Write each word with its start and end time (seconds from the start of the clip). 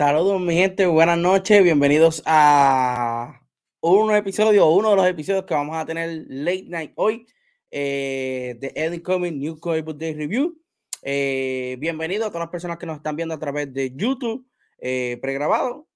Saludos 0.00 0.40
mi 0.40 0.54
gente, 0.54 0.86
buenas 0.86 1.18
noches, 1.18 1.62
bienvenidos 1.62 2.22
a 2.24 3.38
un 3.80 4.14
episodio, 4.14 4.66
uno 4.70 4.88
de 4.88 4.96
los 4.96 5.06
episodios 5.06 5.44
que 5.44 5.52
vamos 5.52 5.76
a 5.76 5.84
tener 5.84 6.24
late 6.26 6.64
night 6.68 6.92
hoy 6.94 7.26
eh, 7.70 8.56
de 8.58 8.72
Eddie 8.74 9.02
Coming 9.02 9.38
New 9.38 9.60
Comic 9.60 9.84
Book 9.84 9.98
Day 9.98 10.14
Review. 10.14 10.58
Eh, 11.02 11.76
bienvenidos 11.80 12.28
a 12.28 12.30
todas 12.30 12.46
las 12.46 12.50
personas 12.50 12.78
que 12.78 12.86
nos 12.86 12.96
están 12.96 13.14
viendo 13.14 13.34
a 13.34 13.38
través 13.38 13.74
de 13.74 13.92
YouTube 13.94 14.46
eh, 14.78 15.18
pregrabado. 15.20 15.86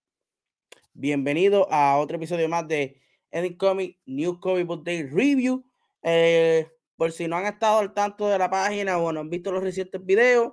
Bienvenido 0.93 1.67
a 1.73 1.97
otro 1.97 2.19
episodio 2.19 2.47
más 2.47 2.69
de 2.69 3.01
Eddie 3.31 3.57
Comic 3.57 4.01
New 4.05 4.39
Comic 4.39 4.67
Book 4.67 4.85
Day 4.85 5.05
Review. 5.05 5.65
Eh, 6.03 6.69
por 6.97 7.11
si 7.11 7.27
no 7.27 7.37
han 7.37 7.47
estado 7.47 7.79
al 7.79 7.95
tanto 7.95 8.29
de 8.29 8.37
la 8.37 8.51
página 8.51 8.99
o 8.99 9.11
no 9.13 9.21
han 9.21 9.31
visto 9.31 9.51
los 9.51 9.63
recientes 9.63 10.05
videos, 10.05 10.53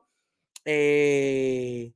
eh, 0.63 1.91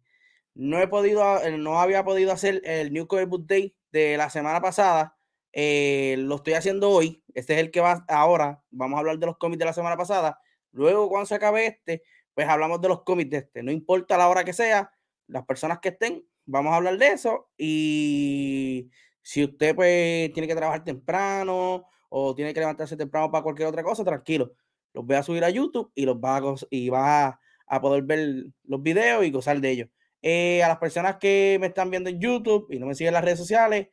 no 0.56 0.80
he 0.80 0.88
podido, 0.88 1.44
eh, 1.44 1.58
no 1.58 1.80
había 1.80 2.04
podido 2.04 2.32
hacer 2.32 2.62
el 2.64 2.92
New 2.94 3.08
Comic 3.08 3.30
Book 3.30 3.46
Day 3.46 3.76
de 3.92 4.18
la 4.18 4.30
semana 4.30 4.62
pasada. 4.62 5.18
Eh, 5.52 6.16
lo 6.20 6.36
estoy 6.36 6.54
haciendo 6.54 6.90
hoy. 6.90 7.24
Este 7.34 7.54
es 7.54 7.60
el 7.60 7.72
que 7.72 7.82
va 7.82 8.06
ahora. 8.08 8.64
Vamos 8.72 8.98
a 8.98 9.00
hablar 9.02 9.20
de 9.20 9.26
los 9.26 9.38
cómics 9.38 9.60
de 9.60 9.66
la 9.66 9.74
semana 9.74 9.98
pasada. 9.98 10.40
Luego, 10.72 11.10
cuando 11.10 11.26
se 11.26 11.36
acabe 11.36 11.68
este, 11.68 12.04
pues 12.34 12.48
hablamos 12.48 12.82
de 12.82 12.88
los 12.88 13.04
cómics 13.04 13.30
de 13.30 13.38
este. 13.38 13.64
No 13.64 13.72
importa 13.72 14.18
la 14.18 14.30
hora 14.30 14.44
que 14.46 14.54
sea, 14.54 14.92
las 15.28 15.46
personas 15.46 15.80
que 15.80 15.90
estén, 15.90 16.26
vamos 16.46 16.74
a 16.74 16.78
hablar 16.78 16.98
de 16.98 17.08
eso. 17.08 17.50
Y 17.58 18.90
si 19.22 19.44
usted 19.44 19.76
pues 19.76 20.32
tiene 20.34 20.48
que 20.48 20.56
trabajar 20.56 20.84
temprano 20.84 21.86
o 22.10 22.36
tiene 22.36 22.54
que 22.54 22.60
levantarse 22.62 22.96
temprano 22.96 23.30
para 23.32 23.44
cualquier 23.44 23.68
otra 23.68 23.84
cosa, 23.84 24.04
tranquilo. 24.06 24.54
Los 24.94 25.06
voy 25.06 25.16
a 25.18 25.24
subir 25.24 25.44
a 25.44 25.50
YouTube 25.50 25.92
y 25.96 26.06
los 26.06 26.16
va 26.18 26.38
a, 26.38 26.56
y 26.70 26.90
va 26.90 27.40
a 27.68 27.82
poder 27.82 28.04
ver 28.04 28.46
los 28.64 28.82
videos 28.82 29.26
y 29.26 29.32
gozar 29.32 29.60
de 29.60 29.72
ellos. 29.72 29.90
Eh, 30.28 30.64
a 30.64 30.68
las 30.70 30.80
personas 30.80 31.18
que 31.18 31.60
me 31.62 31.68
están 31.68 31.92
viendo 31.92 32.10
en 32.10 32.20
YouTube 32.20 32.66
y 32.72 32.80
no 32.80 32.88
me 32.88 32.96
siguen 32.96 33.10
en 33.10 33.14
las 33.14 33.24
redes 33.24 33.38
sociales, 33.38 33.90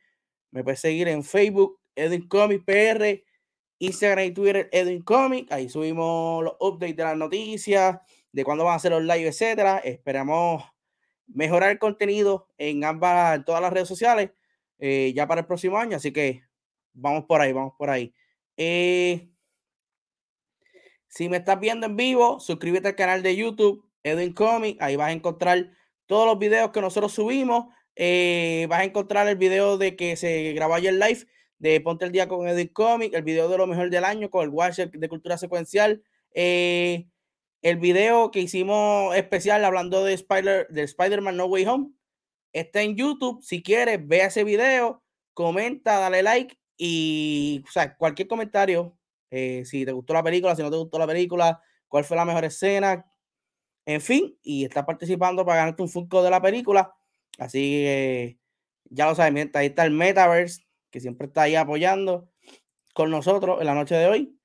me 0.49 0.63
puedes 0.63 0.79
seguir 0.79 1.07
en 1.07 1.23
Facebook, 1.23 1.79
Edwin 1.95 2.27
Comic 2.27 2.65
PR, 2.65 3.23
Instagram 3.77 4.25
y 4.25 4.31
Twitter, 4.31 4.67
Edwin 4.71 5.03
Comic. 5.03 5.51
Ahí 5.51 5.69
subimos 5.69 6.43
los 6.43 6.55
updates 6.59 6.95
de 6.95 7.03
las 7.03 7.17
noticias, 7.17 7.99
de 8.31 8.43
cuándo 8.43 8.65
van 8.65 8.77
a 8.77 8.79
ser 8.79 8.93
los 8.93 9.03
live, 9.03 9.27
etcétera. 9.27 9.77
Esperamos 9.77 10.63
mejorar 11.27 11.69
el 11.69 11.77
contenido 11.77 12.47
en 12.57 12.83
ambas, 12.83 13.35
en 13.35 13.45
todas 13.45 13.61
las 13.61 13.71
redes 13.71 13.87
sociales, 13.87 14.31
eh, 14.79 15.13
ya 15.15 15.27
para 15.27 15.41
el 15.41 15.45
próximo 15.45 15.77
año. 15.77 15.97
Así 15.97 16.11
que 16.11 16.41
vamos 16.93 17.25
por 17.25 17.41
ahí, 17.41 17.53
vamos 17.53 17.73
por 17.77 17.91
ahí. 17.91 18.11
Eh, 18.57 19.29
si 21.09 21.29
me 21.29 21.37
estás 21.37 21.59
viendo 21.59 21.85
en 21.85 21.95
vivo, 21.95 22.39
suscríbete 22.39 22.87
al 22.87 22.95
canal 22.95 23.21
de 23.21 23.35
YouTube, 23.35 23.87
Edwin 24.01 24.33
Comic. 24.33 24.81
Ahí 24.81 24.95
vas 24.95 25.09
a 25.09 25.11
encontrar 25.11 25.69
todos 26.05 26.27
los 26.27 26.39
videos 26.39 26.71
que 26.71 26.81
nosotros 26.81 27.13
subimos. 27.13 27.73
Eh, 27.95 28.65
vas 28.69 28.81
a 28.81 28.83
encontrar 28.85 29.27
el 29.27 29.35
video 29.35 29.77
de 29.77 29.95
que 29.95 30.15
se 30.15 30.53
grabó 30.53 30.75
ayer 30.75 30.93
live 30.93 31.25
de 31.59 31.79
Ponte 31.79 32.05
el 32.05 32.11
Día 32.11 32.27
con 32.27 32.47
Edit 32.47 32.73
Comic, 32.73 33.13
el 33.13 33.23
video 33.23 33.47
de 33.47 33.57
lo 33.57 33.67
mejor 33.67 33.89
del 33.89 34.03
año 34.03 34.29
con 34.29 34.43
el 34.43 34.49
Watcher 34.49 34.91
de 34.91 35.09
Cultura 35.09 35.37
Secuencial, 35.37 36.03
eh, 36.33 37.07
el 37.61 37.77
video 37.77 38.31
que 38.31 38.41
hicimos 38.41 39.15
especial 39.15 39.63
hablando 39.63 40.03
de, 40.03 40.13
Spider, 40.13 40.67
de 40.69 40.83
Spider-Man 40.83 41.37
No 41.37 41.45
Way 41.45 41.65
Home. 41.65 41.91
Está 42.51 42.81
en 42.81 42.95
YouTube. 42.95 43.41
Si 43.41 43.63
quieres, 43.63 44.05
ve 44.05 44.21
ese 44.21 44.43
video, 44.43 45.01
comenta, 45.33 45.99
dale 45.99 46.21
like 46.21 46.57
y 46.77 47.63
cualquier 47.97 48.27
comentario. 48.27 48.97
Eh, 49.31 49.63
si 49.65 49.85
te 49.85 49.93
gustó 49.93 50.13
la 50.13 50.21
película, 50.21 50.55
si 50.55 50.61
no 50.61 50.69
te 50.69 50.77
gustó 50.77 50.99
la 50.99 51.07
película, 51.07 51.61
cuál 51.87 52.03
fue 52.03 52.17
la 52.17 52.25
mejor 52.25 52.43
escena, 52.43 53.05
en 53.85 54.01
fin, 54.01 54.37
y 54.41 54.65
está 54.65 54.85
participando 54.85 55.45
para 55.45 55.57
ganarte 55.57 55.81
un 55.81 55.89
Funko 55.89 56.23
de 56.23 56.29
la 56.29 56.41
película. 56.41 56.93
Así 57.37 57.59
que 57.59 58.39
ya 58.89 59.07
lo 59.07 59.15
saben, 59.15 59.51
ahí 59.53 59.67
está 59.67 59.85
el 59.85 59.91
Metaverse, 59.91 60.65
que 60.89 60.99
siempre 60.99 61.27
está 61.27 61.43
ahí 61.43 61.55
apoyando 61.55 62.29
con 62.93 63.09
nosotros 63.09 63.59
en 63.59 63.65
la 63.65 63.73
noche 63.73 63.95
de 63.95 64.07
hoy. 64.07 64.39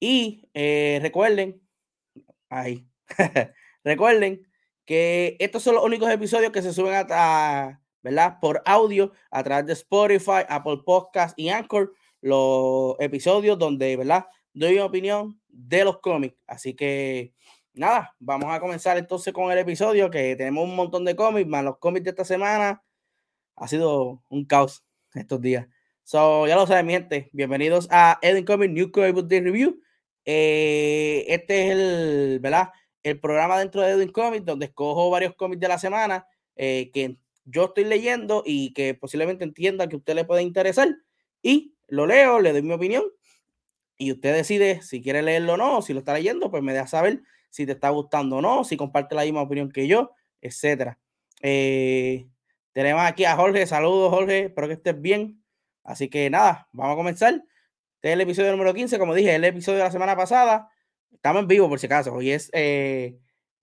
Y 0.00 0.48
eh, 0.54 0.98
recuerden, 1.02 1.60
ahí, 2.48 2.86
recuerden 3.84 4.46
que 4.86 5.36
estos 5.38 5.62
son 5.62 5.74
los 5.74 5.84
únicos 5.84 6.10
episodios 6.10 6.50
que 6.50 6.62
se 6.62 6.72
suben 6.72 6.94
a, 6.94 7.06
a, 7.10 7.82
¿verdad? 8.02 8.38
por 8.40 8.62
audio 8.64 9.12
a 9.30 9.44
través 9.44 9.66
de 9.66 9.74
Spotify, 9.74 10.44
Apple 10.48 10.78
Podcast 10.84 11.38
y 11.38 11.50
Anchor. 11.50 11.92
Los 12.22 12.96
episodios 12.98 13.58
donde, 13.58 13.96
¿verdad? 13.96 14.26
Doy 14.52 14.72
mi 14.72 14.80
opinión 14.80 15.40
de 15.48 15.84
los 15.84 16.00
cómics. 16.00 16.36
Así 16.46 16.74
que 16.74 17.34
nada, 17.80 18.14
vamos 18.20 18.54
a 18.54 18.60
comenzar 18.60 18.98
entonces 18.98 19.32
con 19.32 19.50
el 19.50 19.56
episodio 19.56 20.10
que 20.10 20.36
tenemos 20.36 20.64
un 20.64 20.76
montón 20.76 21.02
de 21.06 21.16
cómics, 21.16 21.48
más 21.48 21.64
los 21.64 21.78
cómics 21.78 22.04
de 22.04 22.10
esta 22.10 22.26
semana. 22.26 22.84
Ha 23.56 23.68
sido 23.68 24.22
un 24.28 24.44
caos 24.44 24.84
estos 25.14 25.40
días. 25.40 25.66
So, 26.04 26.46
ya 26.46 26.56
lo 26.56 26.66
saben, 26.66 26.84
mi 26.84 26.92
gente. 26.92 27.30
Bienvenidos 27.32 27.88
a 27.90 28.18
Eden 28.20 28.44
Comics 28.44 28.72
New 28.74 28.90
Comic 28.92 29.14
Book 29.14 29.28
Day 29.28 29.40
Review. 29.40 29.80
Eh, 30.26 31.24
este 31.28 31.68
es 31.68 31.70
el, 31.72 32.40
¿verdad? 32.40 32.68
El 33.02 33.18
programa 33.18 33.58
dentro 33.58 33.80
de 33.80 33.92
Eden 33.92 34.12
Comics 34.12 34.44
donde 34.44 34.66
escojo 34.66 35.08
varios 35.08 35.34
cómics 35.34 35.60
de 35.60 35.68
la 35.68 35.78
semana 35.78 36.26
eh, 36.56 36.90
que 36.92 37.16
yo 37.46 37.64
estoy 37.64 37.84
leyendo 37.84 38.42
y 38.44 38.74
que 38.74 38.92
posiblemente 38.92 39.42
entienda 39.42 39.88
que 39.88 39.94
a 39.96 39.98
usted 39.98 40.14
le 40.14 40.26
puede 40.26 40.42
interesar. 40.42 40.94
Y 41.40 41.76
lo 41.88 42.06
leo, 42.06 42.40
le 42.40 42.52
doy 42.52 42.60
mi 42.60 42.74
opinión 42.74 43.04
y 43.96 44.12
usted 44.12 44.34
decide 44.34 44.82
si 44.82 45.00
quiere 45.00 45.22
leerlo 45.22 45.54
o 45.54 45.56
no, 45.56 45.80
si 45.80 45.94
lo 45.94 46.00
está 46.00 46.12
leyendo, 46.12 46.50
pues 46.50 46.62
me 46.62 46.74
deja 46.74 46.86
saber 46.86 47.22
si 47.50 47.66
te 47.66 47.72
está 47.72 47.90
gustando 47.90 48.36
o 48.36 48.40
no, 48.40 48.64
si 48.64 48.76
comparte 48.76 49.14
la 49.14 49.24
misma 49.24 49.42
opinión 49.42 49.70
que 49.70 49.86
yo, 49.86 50.12
etcétera. 50.40 50.98
Eh, 51.42 52.26
tenemos 52.72 53.02
aquí 53.02 53.24
a 53.24 53.36
Jorge, 53.36 53.66
saludos 53.66 54.10
Jorge, 54.10 54.46
espero 54.46 54.68
que 54.68 54.74
estés 54.74 55.00
bien. 55.00 55.42
Así 55.82 56.08
que 56.08 56.30
nada, 56.30 56.68
vamos 56.72 56.94
a 56.94 56.96
comenzar. 56.96 57.34
Este 57.34 58.08
es 58.08 58.14
el 58.14 58.20
episodio 58.20 58.52
número 58.52 58.72
15, 58.72 58.98
como 58.98 59.14
dije, 59.14 59.34
el 59.34 59.44
episodio 59.44 59.78
de 59.78 59.84
la 59.84 59.90
semana 59.90 60.16
pasada. 60.16 60.70
Estamos 61.12 61.42
en 61.42 61.48
vivo 61.48 61.68
por 61.68 61.78
si 61.78 61.86
acaso, 61.86 62.14
hoy 62.14 62.30
es 62.30 62.50
eh, 62.52 63.18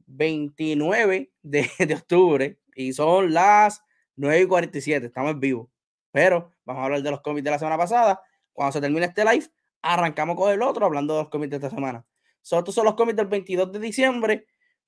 29 0.06 1.31
de, 1.42 1.69
de, 1.80 1.94
octubre 1.95 2.60
y 2.75 2.94
son 2.94 3.34
las 3.34 3.81
9 4.16 4.42
y 4.42 4.45
47, 4.48 5.06
estamos 5.07 5.31
en 5.31 5.39
vivo. 5.39 5.72
Pero 6.12 6.51
vamos 6.66 6.81
a 6.81 6.86
hablar 6.86 7.01
de 7.01 7.12
los 7.12 7.22
cómics 7.22 7.45
de 7.45 7.51
la 7.51 7.60
semana 7.60 7.78
pasada. 7.78 8.22
Cuando 8.54 8.74
se 8.74 8.81
termine 8.81 9.06
este 9.06 9.24
live, 9.24 9.45
arrancamos 9.81 10.36
con 10.36 10.51
el 10.51 10.62
otro 10.62 10.86
hablando 10.86 11.16
de 11.16 11.24
los 11.24 11.30
cómics 11.30 11.51
de 11.51 11.57
esta 11.57 11.69
semana. 11.69 12.06
So, 12.48 12.58
estos 12.58 12.76
son 12.76 12.86
los 12.86 12.96
cómics 12.96 13.18
del 13.18 13.28
22 13.28 13.74
de 13.74 13.80
diciembre. 13.80 14.46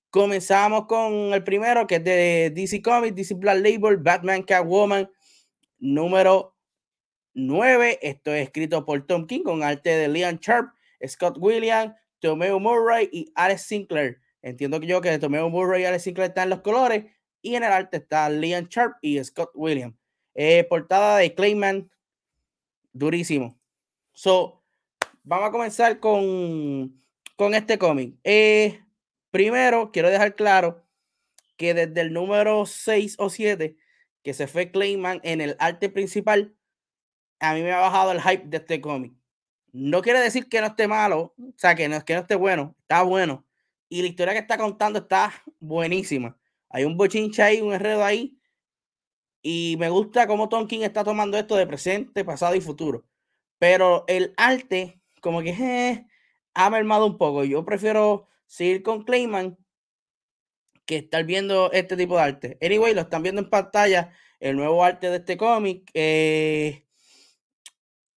Comenzamos 0.09 0.85
con 0.85 1.33
el 1.33 1.43
primero, 1.43 1.85
que 1.87 1.95
es 1.95 2.03
de 2.05 2.53
DC 2.55 2.81
Comics, 2.81 3.13
DC 3.13 3.33
Black 3.33 3.57
Label, 3.57 3.97
Batman 3.97 4.43
Catwoman, 4.43 5.11
número 5.77 6.55
9. 7.33 7.99
Esto 8.01 8.33
es 8.33 8.43
escrito 8.43 8.85
por 8.85 9.05
Tom 9.05 9.27
King 9.27 9.43
con 9.43 9.61
arte 9.61 9.89
de 9.89 10.07
Leon 10.07 10.39
Sharp, 10.41 10.73
Scott 11.05 11.35
Williams, 11.37 11.93
Tomeo 12.19 12.61
Murray 12.61 13.09
y 13.11 13.29
Alex 13.35 13.63
Sinclair. 13.63 14.21
Entiendo 14.41 14.79
que 14.79 14.87
yo 14.87 15.01
que 15.01 15.19
Tomeo 15.19 15.49
Murray 15.49 15.81
y 15.81 15.85
Alex 15.85 16.03
Sinclair 16.03 16.29
están 16.29 16.43
en 16.45 16.51
los 16.51 16.61
colores 16.61 17.11
y 17.41 17.55
en 17.55 17.63
el 17.63 17.73
arte 17.73 17.97
está 17.97 18.29
Leon 18.29 18.69
Sharp 18.69 18.93
y 19.01 19.21
Scott 19.21 19.51
Williams. 19.53 19.97
Eh, 20.33 20.63
portada 20.63 21.17
de 21.17 21.35
Clayman, 21.35 21.91
durísimo. 22.93 23.59
So, 24.13 24.63
vamos 25.23 25.49
a 25.49 25.51
comenzar 25.51 25.99
con 25.99 26.97
con 27.39 27.53
este 27.55 27.77
cómic? 27.77 28.17
Eh, 28.25 28.83
primero, 29.31 29.93
quiero 29.93 30.09
dejar 30.09 30.35
claro 30.35 30.85
que 31.55 31.73
desde 31.73 32.01
el 32.01 32.11
número 32.11 32.65
6 32.65 33.15
o 33.17 33.29
7, 33.29 33.77
que 34.21 34.33
se 34.33 34.45
fue 34.45 34.71
Clayman 34.71 35.21
en 35.23 35.39
el 35.39 35.55
arte 35.57 35.87
principal, 35.87 36.53
a 37.39 37.53
mí 37.53 37.61
me 37.61 37.71
ha 37.71 37.79
bajado 37.79 38.11
el 38.11 38.21
hype 38.21 38.43
de 38.47 38.57
este 38.57 38.81
cómic. 38.81 39.13
No 39.71 40.01
quiere 40.01 40.19
decir 40.19 40.49
que 40.49 40.59
no 40.59 40.67
esté 40.67 40.89
malo, 40.89 41.33
o 41.37 41.53
sea, 41.55 41.75
que 41.75 41.87
no, 41.87 42.03
que 42.03 42.13
no 42.15 42.19
esté 42.19 42.35
bueno, 42.35 42.75
está 42.81 43.03
bueno. 43.03 43.47
Y 43.87 44.01
la 44.01 44.09
historia 44.09 44.33
que 44.33 44.39
está 44.39 44.57
contando 44.57 44.99
está 44.99 45.31
buenísima. 45.61 46.37
Hay 46.69 46.83
un 46.83 46.97
bochincha 46.97 47.45
ahí, 47.45 47.61
un 47.61 47.71
enredo 47.73 48.03
ahí. 48.03 48.37
Y 49.41 49.77
me 49.79 49.87
gusta 49.87 50.27
cómo 50.27 50.49
Tom 50.49 50.67
King 50.67 50.81
está 50.81 51.05
tomando 51.05 51.37
esto 51.37 51.55
de 51.55 51.65
presente, 51.65 52.25
pasado 52.25 52.53
y 52.55 52.59
futuro. 52.59 53.05
Pero 53.59 54.03
el 54.09 54.33
arte, 54.35 54.99
como 55.21 55.41
que 55.41 55.51
eh, 55.51 56.08
ha 56.53 56.69
mermado 56.69 57.05
un 57.05 57.17
poco. 57.17 57.43
Yo 57.43 57.65
prefiero 57.65 58.27
seguir 58.47 58.83
con 58.83 59.03
Clayman, 59.03 59.57
que 60.85 60.97
estar 60.97 61.23
viendo 61.23 61.71
este 61.71 61.95
tipo 61.97 62.15
de 62.15 62.21
arte. 62.23 62.57
Anyway, 62.61 62.93
lo 62.93 63.01
están 63.01 63.23
viendo 63.23 63.41
en 63.41 63.49
pantalla, 63.49 64.11
el 64.39 64.55
nuevo 64.55 64.83
arte 64.83 65.09
de 65.09 65.17
este 65.17 65.37
cómic. 65.37 65.89
Eh, 65.93 66.85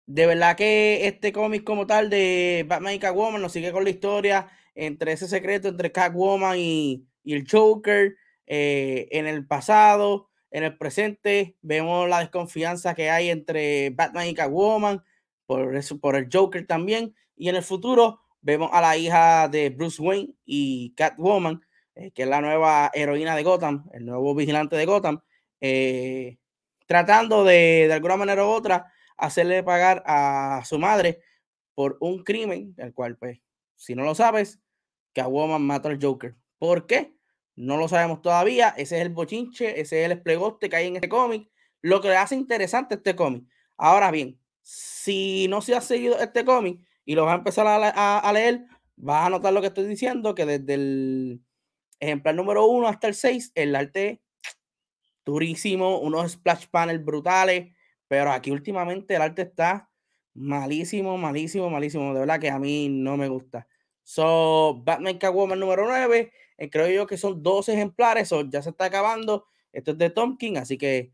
de 0.06 0.26
verdad 0.26 0.56
que 0.56 1.08
este 1.08 1.32
cómic 1.32 1.64
como 1.64 1.86
tal 1.86 2.10
de 2.10 2.66
Batman 2.68 2.96
y 2.96 3.00
Catwoman 3.00 3.42
nos 3.42 3.52
sigue 3.52 3.72
con 3.72 3.84
la 3.84 3.92
historia 3.92 4.50
entre 4.74 5.12
ese 5.12 5.28
secreto 5.28 5.68
entre 5.68 5.92
Catwoman 5.92 6.58
y, 6.58 7.06
el 7.26 7.46
Joker 7.50 8.16
eh, 8.48 9.08
en 9.12 9.28
el 9.28 9.46
pasado, 9.46 10.30
en 10.52 10.64
el 10.64 10.78
presente. 10.78 11.58
Vemos 11.62 12.10
la 12.10 12.20
desconfianza 12.20 12.96
que 12.96 13.12
hay 13.12 13.30
entre 13.30 13.92
Batman 13.92 14.28
y 14.28 14.34
Catwoman, 14.34 15.04
por, 15.50 15.76
eso, 15.76 16.00
por 16.00 16.16
el 16.16 16.30
Joker 16.32 16.68
también. 16.68 17.16
Y 17.36 17.50
en 17.50 17.56
el 17.56 17.64
futuro 17.64 18.22
vemos 18.40 18.70
a 18.72 18.82
la 18.82 18.96
hija 18.96 19.48
de 19.48 19.72
Bruce 19.72 20.00
Wayne 20.00 20.36
y 20.46 20.94
Catwoman, 20.94 21.60
eh, 21.96 22.12
que 22.12 22.22
es 22.22 22.30
la 22.30 22.40
nueva 22.40 22.92
heroína 22.94 23.36
de 23.36 23.42
Gotham, 23.42 23.90
el 23.92 24.06
nuevo 24.06 24.36
vigilante 24.36 24.76
de 24.76 24.86
Gotham, 24.86 25.22
eh, 25.60 26.38
tratando 26.86 27.44
de, 27.44 27.86
de 27.88 27.94
alguna 27.94 28.16
manera 28.16 28.46
u 28.46 28.50
otra, 28.50 28.94
hacerle 29.18 29.64
pagar 29.64 30.04
a 30.06 30.62
su 30.66 30.78
madre 30.78 31.24
por 31.74 31.98
un 32.00 32.24
crimen, 32.24 32.76
el 32.78 32.94
cual, 32.94 33.18
pues, 33.18 33.40
si 33.76 33.96
no 33.96 34.04
lo 34.04 34.14
sabes, 34.14 34.60
Catwoman 35.14 35.64
mata 35.64 35.90
al 35.90 35.98
Joker. 36.00 36.36
¿Por 36.60 36.86
qué? 36.86 37.16
No 37.56 37.78
lo 37.78 37.88
sabemos 37.88 38.22
todavía. 38.22 38.70
Ese 38.78 38.98
es 38.98 39.02
el 39.02 39.10
bochinche, 39.10 39.82
ese 39.82 40.02
es 40.02 40.06
el 40.06 40.12
esplegoste 40.12 40.70
que 40.70 40.76
hay 40.76 40.88
en 40.90 40.98
este 40.98 41.10
cómic. 41.10 41.50
Lo 41.82 42.02
que 42.02 42.10
le 42.10 42.18
hace 42.18 42.36
interesante 42.36 42.96
este 42.96 43.16
cómic. 43.16 43.46
Ahora 43.78 44.12
bien, 44.12 44.40
si 44.72 45.48
no 45.48 45.62
se 45.62 45.74
ha 45.74 45.82
seguido 45.82 46.20
este 46.20 46.46
cómic 46.46 46.80
y 47.04 47.16
lo 47.16 47.26
vas 47.26 47.34
a 47.34 47.38
empezar 47.38 47.66
a, 47.68 48.32
leer, 48.32 48.68
vas 48.98 49.26
a 49.26 49.30
notar 49.32 49.52
lo 49.52 49.62
que 49.62 49.68
estoy 49.68 49.88
diciendo, 49.88 50.36
que 50.36 50.46
desde 50.46 50.76
el 50.76 51.42
ejemplar 52.00 52.36
número 52.36 52.68
1 52.68 52.88
hasta 52.88 53.08
el 53.08 53.16
6, 53.16 53.54
el 53.56 53.76
arte 53.76 54.22
durísimo, 55.26 55.98
unos 56.00 56.34
splash 56.34 56.68
panels 56.68 57.04
brutales, 57.04 57.74
pero 58.08 58.32
aquí 58.32 58.52
últimamente 58.52 59.16
el 59.16 59.24
arte 59.24 59.42
está 59.42 59.90
malísimo, 60.36 61.18
malísimo, 61.18 61.72
malísimo. 61.72 62.14
De 62.14 62.20
verdad 62.20 62.40
que 62.40 62.52
a 62.52 62.60
mí 62.60 62.90
no 62.90 63.18
me 63.18 63.28
gusta. 63.28 63.68
So, 64.04 64.84
Batman 64.84 65.18
Catwoman 65.18 65.60
número 65.60 65.88
9. 65.88 66.32
Eh, 66.58 66.70
creo 66.70 66.90
yo 66.90 67.08
que 67.08 67.18
son 67.18 67.42
dos 67.42 67.70
ejemplares. 67.70 68.28
So, 68.30 68.48
ya 68.48 68.62
se 68.62 68.70
está 68.70 68.86
acabando. 68.86 69.48
Esto 69.74 69.92
es 69.92 69.98
de 69.98 70.12
Tom 70.12 70.38
King, 70.38 70.58
así 70.58 70.78
que 70.78 71.12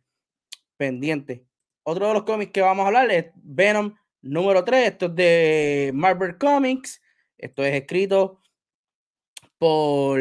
pendiente. 0.76 1.46
Otro 1.88 2.08
de 2.08 2.14
los 2.16 2.24
cómics 2.24 2.52
que 2.52 2.62
vamos 2.62 2.84
a 2.84 2.88
hablar 2.88 3.12
es 3.12 3.28
Venom 3.36 3.94
número 4.24 4.64
3. 4.64 4.88
Esto 4.88 5.06
es 5.06 5.16
de 5.16 5.92
Marvel 5.94 6.36
Comics. 6.40 7.00
Esto 7.38 7.64
es 7.64 7.76
escrito 7.76 8.42
por 9.60 10.20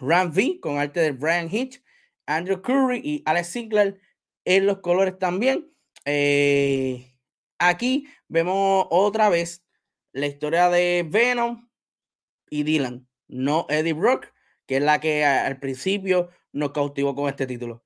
Ram 0.00 0.30
V 0.30 0.60
con 0.60 0.76
arte 0.76 1.00
de 1.00 1.12
Brian 1.12 1.48
Hitch, 1.50 1.82
Andrew 2.26 2.60
Curry 2.60 3.00
y 3.02 3.22
Alex 3.24 3.48
Sinclair 3.48 3.98
en 4.44 4.66
los 4.66 4.80
colores 4.80 5.18
también. 5.18 5.72
Eh, 6.04 7.16
aquí 7.58 8.06
vemos 8.28 8.86
otra 8.90 9.30
vez 9.30 9.64
la 10.12 10.26
historia 10.26 10.68
de 10.68 11.06
Venom 11.08 11.66
y 12.50 12.62
Dylan, 12.62 13.08
no 13.26 13.64
Eddie 13.70 13.94
Brock, 13.94 14.34
que 14.66 14.76
es 14.76 14.82
la 14.82 15.00
que 15.00 15.24
al 15.24 15.58
principio 15.60 16.28
nos 16.52 16.72
cautivó 16.72 17.14
con 17.14 17.30
este 17.30 17.46
título. 17.46 17.82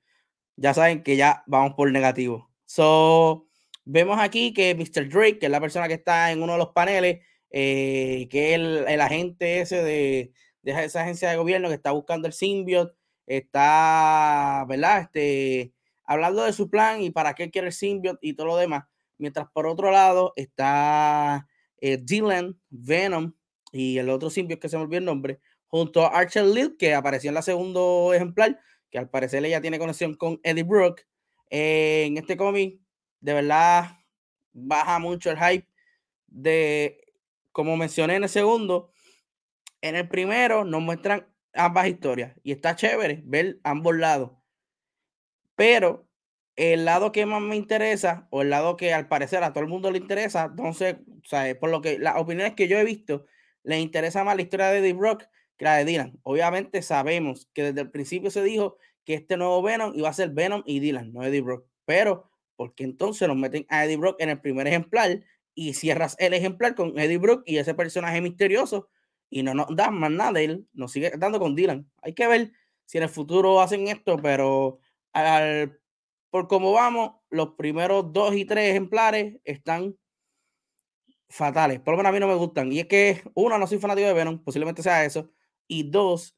Ya 0.57 0.75
saben 0.75 1.05
que 1.05 1.17
ya 1.17 1.45
vamos 1.47 1.75
por 1.75 1.93
negativo. 1.93 2.50
So, 2.71 3.49
vemos 3.85 4.21
aquí 4.21 4.53
que 4.53 4.77
Mr. 4.77 5.09
Drake, 5.09 5.41
que 5.41 5.47
es 5.47 5.51
la 5.51 5.61
persona 5.61 5.89
que 5.89 5.95
está 5.95 6.31
en 6.31 6.41
uno 6.41 6.53
de 6.53 6.59
los 6.61 6.69
paneles, 6.69 7.19
eh, 7.51 8.29
que 8.31 8.55
es 8.55 8.61
el, 8.61 9.01
agente 9.01 9.61
ese 9.61 9.83
de, 9.83 10.33
de, 10.63 10.85
esa 10.85 11.03
agencia 11.03 11.31
de 11.31 11.37
gobierno 11.37 11.67
que 11.67 11.75
está 11.75 11.91
buscando 11.91 12.29
el 12.29 12.33
symbiote, 12.33 12.95
está, 13.27 14.65
¿verdad? 14.69 15.01
Este, 15.01 15.73
hablando 16.05 16.45
de 16.45 16.53
su 16.53 16.71
plan 16.71 17.03
y 17.03 17.11
para 17.11 17.35
qué 17.35 17.51
quiere 17.51 17.67
el 17.67 17.73
symbiote 17.73 18.21
y 18.23 18.35
todo 18.35 18.47
lo 18.47 18.57
demás. 18.57 18.85
Mientras 19.19 19.49
por 19.53 19.67
otro 19.67 19.91
lado 19.91 20.33
está 20.37 21.49
eh, 21.81 21.99
Dylan, 22.01 22.57
Venom 22.69 23.33
y 23.73 23.99
el 23.99 24.09
otro 24.11 24.31
symbiote 24.31 24.61
que 24.61 24.69
se 24.69 24.77
me 24.77 24.85
olvidó 24.85 24.99
el 25.01 25.07
nombre, 25.07 25.41
junto 25.67 26.05
a 26.05 26.17
Archer 26.17 26.45
Lil, 26.45 26.77
que 26.79 26.95
apareció 26.95 27.31
en 27.31 27.35
la 27.35 27.43
segundo 27.43 28.15
ejemplar, 28.15 28.61
que 28.93 28.99
al 28.99 29.11
parecer 29.11 29.45
ella 29.45 29.61
tiene 29.61 29.81
conexión 29.81 30.15
con 30.15 30.39
Eddie 30.45 30.63
Brock. 30.63 31.10
Eh, 31.51 32.05
en 32.07 32.17
este 32.17 32.37
cómic, 32.37 32.81
de 33.21 33.35
verdad, 33.35 33.99
baja 34.53 34.99
mucho 34.99 35.31
el 35.31 35.39
hype 35.39 35.67
de, 36.29 37.13
como 37.53 37.77
mencioné 37.77 38.17
en 38.17 38.23
el 38.23 38.29
segundo, 38.29 38.93
en 39.83 39.97
el 39.97 40.09
primero 40.09 40.65
nos 40.65 40.81
muestran 40.81 41.27
ambas 41.55 41.89
historias 41.89 42.37
y 42.43 42.53
está 42.53 42.77
chévere 42.77 43.23
ver 43.25 43.59
ambos 43.65 43.97
lados. 43.97 44.33
Pero 45.57 46.09
el 46.57 46.85
lado 46.85 47.13
que 47.13 47.27
más 47.27 47.41
me 47.41 47.57
interesa, 47.57 48.29
o 48.31 48.43
el 48.43 48.51
lado 48.51 48.77
que 48.77 48.93
al 48.93 49.09
parecer 49.09 49.43
a 49.43 49.53
todo 49.53 49.65
el 49.65 49.71
mundo 49.71 49.91
le 49.91 49.99
interesa, 49.99 50.45
entonces, 50.45 50.97
o 50.97 51.59
por 51.59 51.71
lo 51.71 51.81
que 51.81 51.99
las 51.99 52.17
opiniones 52.17 52.55
que 52.55 52.69
yo 52.69 52.79
he 52.79 52.85
visto, 52.85 53.27
le 53.63 53.81
interesa 53.81 54.25
más 54.25 54.37
la 54.37 54.43
historia 54.43 54.69
de 54.69 54.79
Eddie 54.79 54.93
Brock 54.93 55.25
que 55.61 55.67
la 55.67 55.77
de 55.77 55.85
Dylan. 55.85 56.19
Obviamente 56.23 56.81
sabemos 56.81 57.51
que 57.53 57.65
desde 57.65 57.83
el 57.83 57.91
principio 57.91 58.31
se 58.31 58.43
dijo 58.43 58.79
que 59.05 59.13
este 59.13 59.37
nuevo 59.37 59.61
Venom 59.61 59.93
iba 59.95 60.09
a 60.09 60.13
ser 60.15 60.31
Venom 60.31 60.63
y 60.65 60.81
Dylan, 60.81 61.13
no 61.13 61.23
Eddie 61.23 61.43
Brock. 61.43 61.67
Pero, 61.85 62.31
¿por 62.57 62.75
qué 62.75 62.85
entonces 62.85 63.29
nos 63.29 63.37
meten 63.37 63.67
a 63.69 63.85
Eddie 63.85 63.99
Brock 63.99 64.19
en 64.23 64.31
el 64.31 64.41
primer 64.41 64.67
ejemplar 64.67 65.23
y 65.55 65.75
cierras 65.75 66.17
el 66.19 66.33
ejemplar 66.33 66.75
con 66.75 66.99
Eddie 66.99 67.19
Brock 67.19 67.43
y 67.45 67.59
ese 67.59 67.75
personaje 67.75 68.23
misterioso 68.23 68.89
y 69.29 69.43
no 69.43 69.53
nos 69.53 69.67
das 69.77 69.93
más 69.93 70.11
nada 70.11 70.33
de 70.33 70.45
él, 70.45 70.67
nos 70.73 70.93
sigue 70.93 71.13
dando 71.19 71.39
con 71.39 71.55
Dylan? 71.55 71.91
Hay 72.01 72.15
que 72.15 72.27
ver 72.27 72.53
si 72.87 72.97
en 72.97 73.05
el 73.05 73.11
futuro 73.11 73.61
hacen 73.61 73.87
esto, 73.89 74.17
pero 74.17 74.81
por 76.31 76.49
cómo 76.49 76.73
vamos, 76.73 77.17
los 77.29 77.51
primeros 77.51 78.15
dos 78.15 78.35
y 78.35 78.47
tres 78.47 78.71
ejemplares 78.71 79.37
están 79.45 79.95
fatales. 81.29 81.81
Por 81.81 81.93
lo 81.93 81.99
menos 81.99 82.09
a 82.09 82.13
mí 82.15 82.21
no 82.21 82.29
me 82.29 82.35
gustan. 82.35 82.73
Y 82.73 82.81
es 82.81 82.87
que, 82.87 83.23
uno, 83.35 83.59
no 83.59 83.67
soy 83.67 83.77
fanático 83.79 84.09
de 84.09 84.15
Venom, 84.15 84.43
posiblemente 84.43 84.83
sea 84.83 85.05
eso. 85.05 85.31
Y 85.71 85.85
dos, 85.85 86.37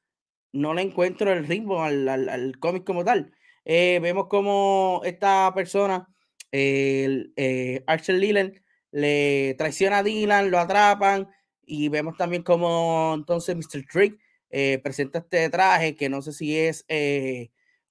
no 0.53 0.75
le 0.75 0.83
encuentro 0.83 1.33
el 1.33 1.47
ritmo 1.47 1.83
al, 1.83 2.07
al, 2.07 2.59
cómic 2.59 2.85
como 2.85 3.03
tal. 3.03 3.33
Eh, 3.65 3.99
vemos 4.03 4.27
como 4.29 5.01
esta 5.05 5.51
persona, 5.55 6.07
el, 6.51 7.33
eh, 7.37 7.83
Archer 7.87 8.17
Leland, 8.17 8.61
le 8.91 9.55
traiciona 9.57 9.99
a 9.99 10.03
Dylan, 10.03 10.51
lo 10.51 10.59
atrapan. 10.59 11.31
Y 11.65 11.89
vemos 11.89 12.19
también 12.19 12.43
como 12.43 13.15
entonces 13.15 13.57
Mr. 13.57 13.87
Trick 13.91 14.21
eh, 14.51 14.79
presenta 14.83 15.21
este 15.21 15.49
traje 15.49 15.97
que 15.97 16.11
no 16.11 16.21
sé 16.21 16.35
si 16.35 16.59
es 16.59 16.85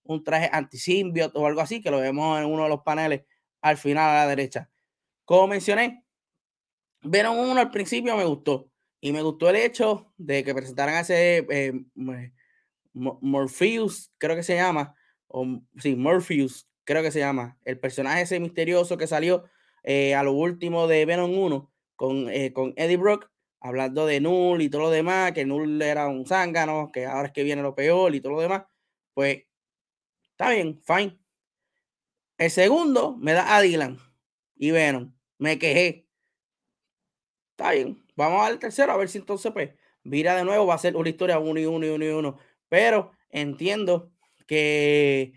un 0.04 0.24
traje 0.24 0.48
anti-symbiote 0.54 1.40
o 1.40 1.48
algo 1.48 1.62
así, 1.62 1.82
que 1.82 1.90
lo 1.90 2.00
vemos 2.00 2.40
en 2.40 2.46
uno 2.46 2.64
de 2.64 2.70
los 2.70 2.82
paneles 2.84 3.24
al 3.62 3.78
final 3.78 4.12
a 4.12 4.26
la 4.26 4.28
derecha. 4.28 4.70
Como 5.26 5.48
mencioné, 5.48 6.06
Venom 7.02 7.40
1 7.40 7.60
al 7.60 7.72
principio 7.72 8.16
me 8.16 8.26
gustó. 8.26 8.71
Y 9.02 9.12
me 9.12 9.22
gustó 9.22 9.50
el 9.50 9.58
hecho 9.58 10.14
de 10.18 10.44
que 10.44 10.54
presentaran 10.54 10.96
a 10.96 11.00
ese 11.02 11.46
eh, 11.50 11.74
Morpheus, 12.94 14.12
creo 14.18 14.36
que 14.36 14.44
se 14.44 14.56
llama. 14.56 14.96
O, 15.28 15.46
sí, 15.78 15.96
Morpheus, 15.96 16.70
creo 16.84 17.04
que 17.04 17.12
se 17.12 17.20
llama. 17.20 17.58
El 17.66 17.80
personaje 17.80 18.22
ese 18.22 18.40
misterioso 18.40 18.98
que 18.98 19.08
salió 19.08 19.46
eh, 19.84 20.16
a 20.16 20.24
lo 20.24 20.34
último 20.34 20.88
de 20.88 21.06
Venom 21.06 21.38
1 21.38 21.72
con, 21.96 22.30
eh, 22.30 22.54
con 22.54 22.74
Eddie 22.78 22.98
Brock, 22.98 23.30
hablando 23.60 24.06
de 24.06 24.22
Null 24.22 24.62
y 24.62 24.70
todo 24.70 24.84
lo 24.84 24.90
demás, 24.92 25.34
que 25.34 25.46
Null 25.46 25.82
era 25.82 26.08
un 26.08 26.26
zángano, 26.26 26.92
que 26.94 27.06
ahora 27.06 27.28
es 27.28 27.34
que 27.34 27.44
viene 27.44 27.62
lo 27.62 27.76
peor 27.76 28.14
y 28.16 28.22
todo 28.22 28.34
lo 28.34 28.42
demás. 28.42 28.64
Pues 29.14 29.44
Está 30.42 30.54
bien, 30.54 30.82
fine. 30.82 31.20
El 32.40 32.50
segundo 32.50 33.16
me 33.16 33.34
da 33.34 33.56
a 33.56 33.62
Dylan 33.62 34.00
y 34.56 34.72
Venom. 34.72 35.14
Me 35.38 35.60
quejé. 35.60 36.08
Está 37.52 37.74
bien. 37.74 38.04
Vamos 38.22 38.46
al 38.46 38.60
tercero 38.60 38.92
a 38.92 38.98
ver 38.98 39.10
si 39.10 39.18
entonces, 39.18 39.52
pues, 39.52 39.72
mira 40.04 40.36
de 40.36 40.44
nuevo, 40.44 40.68
va 40.68 40.76
a 40.76 40.78
ser 40.78 40.96
una 40.96 41.10
historia 41.10 41.40
uno 41.40 41.60
y 41.60 41.66
uno 41.66 41.88
y 41.88 41.90
uno 41.90 42.06
y 42.06 42.10
uno. 42.10 42.38
Pero 42.70 43.14
entiendo 43.32 44.12
que 44.46 45.34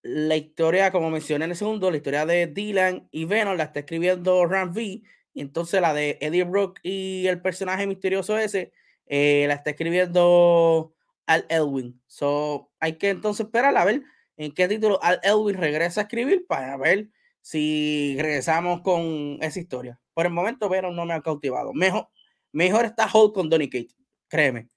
la 0.00 0.36
historia, 0.36 0.90
como 0.90 1.10
mencioné 1.10 1.44
en 1.44 1.50
el 1.50 1.56
segundo, 1.56 1.90
la 1.90 1.98
historia 1.98 2.24
de 2.24 2.46
Dylan 2.46 3.08
y 3.10 3.26
Venom 3.26 3.58
la 3.58 3.64
está 3.64 3.80
escribiendo 3.80 4.46
Ram 4.46 4.70
V. 4.70 5.02
Y 5.34 5.40
entonces 5.42 5.82
la 5.82 5.92
de 5.92 6.16
Eddie 6.22 6.44
Brook 6.44 6.80
y 6.82 7.26
el 7.26 7.42
personaje 7.42 7.86
misterioso 7.86 8.38
ese 8.38 8.72
eh, 9.06 9.44
la 9.46 9.54
está 9.54 9.70
escribiendo 9.70 10.94
al 11.26 11.44
Elwin. 11.50 12.00
So, 12.06 12.70
hay 12.80 12.94
que 12.94 13.10
entonces 13.10 13.44
esperar 13.44 13.76
a 13.76 13.84
ver 13.84 14.02
en 14.38 14.52
qué 14.54 14.66
título 14.66 14.98
Al 15.02 15.20
Elwin 15.22 15.58
regresa 15.58 16.00
a 16.00 16.04
escribir 16.04 16.46
para 16.46 16.78
ver 16.78 17.10
si 17.42 18.16
regresamos 18.18 18.80
con 18.80 19.36
esa 19.42 19.60
historia. 19.60 20.01
Por 20.14 20.26
el 20.26 20.32
momento, 20.32 20.68
pero 20.68 20.90
no 20.92 21.04
me 21.04 21.14
ha 21.14 21.20
cautivado. 21.20 21.72
Mejor, 21.72 22.08
mejor 22.52 22.84
está 22.84 23.08
Hulk 23.12 23.34
con 23.34 23.48
Donny 23.48 23.68
Kate, 23.68 23.94
créeme. 24.28 24.68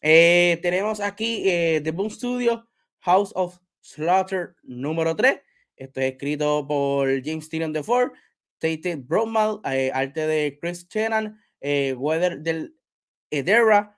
Eh, 0.00 0.58
tenemos 0.60 1.00
aquí 1.00 1.48
eh, 1.48 1.80
The 1.82 1.90
Boom 1.90 2.10
Studio, 2.10 2.68
House 3.00 3.32
of 3.34 3.58
Slaughter 3.80 4.54
número 4.62 5.16
3. 5.16 5.40
Esto 5.76 6.00
es 6.00 6.12
escrito 6.12 6.66
por 6.66 7.08
James 7.24 7.48
Tyrion 7.48 7.72
de 7.72 7.82
Ford, 7.82 8.12
Tate 8.58 8.96
Bromal, 8.96 9.60
eh, 9.64 9.90
arte 9.92 10.26
de 10.26 10.58
Chris 10.60 10.86
Chenan, 10.88 11.40
Weather 11.60 12.40
del 12.40 12.76
Edera. 13.30 13.96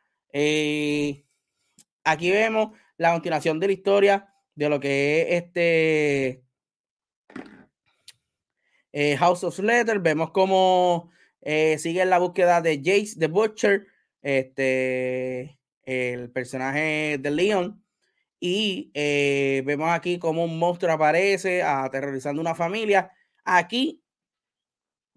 Aquí 2.04 2.30
vemos 2.30 2.78
la 2.96 3.12
continuación 3.12 3.58
de 3.58 3.66
la 3.66 3.72
historia 3.72 4.32
de 4.54 4.68
lo 4.68 4.78
que 4.80 5.22
es 5.22 5.42
este 5.42 6.45
eh, 8.98 9.14
House 9.18 9.44
of 9.44 9.58
Letters. 9.58 10.02
Vemos 10.02 10.30
cómo 10.30 11.10
eh, 11.42 11.76
sigue 11.78 12.02
la 12.06 12.18
búsqueda 12.18 12.62
de 12.62 12.78
Jace 12.78 13.18
the 13.18 13.26
Butcher, 13.26 13.86
este, 14.22 15.58
el 15.82 16.30
personaje 16.30 17.18
de 17.20 17.30
Leon. 17.30 17.84
Y 18.40 18.90
eh, 18.94 19.62
vemos 19.66 19.90
aquí 19.90 20.18
cómo 20.18 20.44
un 20.44 20.58
monstruo 20.58 20.90
aparece 20.90 21.62
aterrorizando 21.62 22.40
una 22.40 22.54
familia. 22.54 23.12
Aquí, 23.44 24.02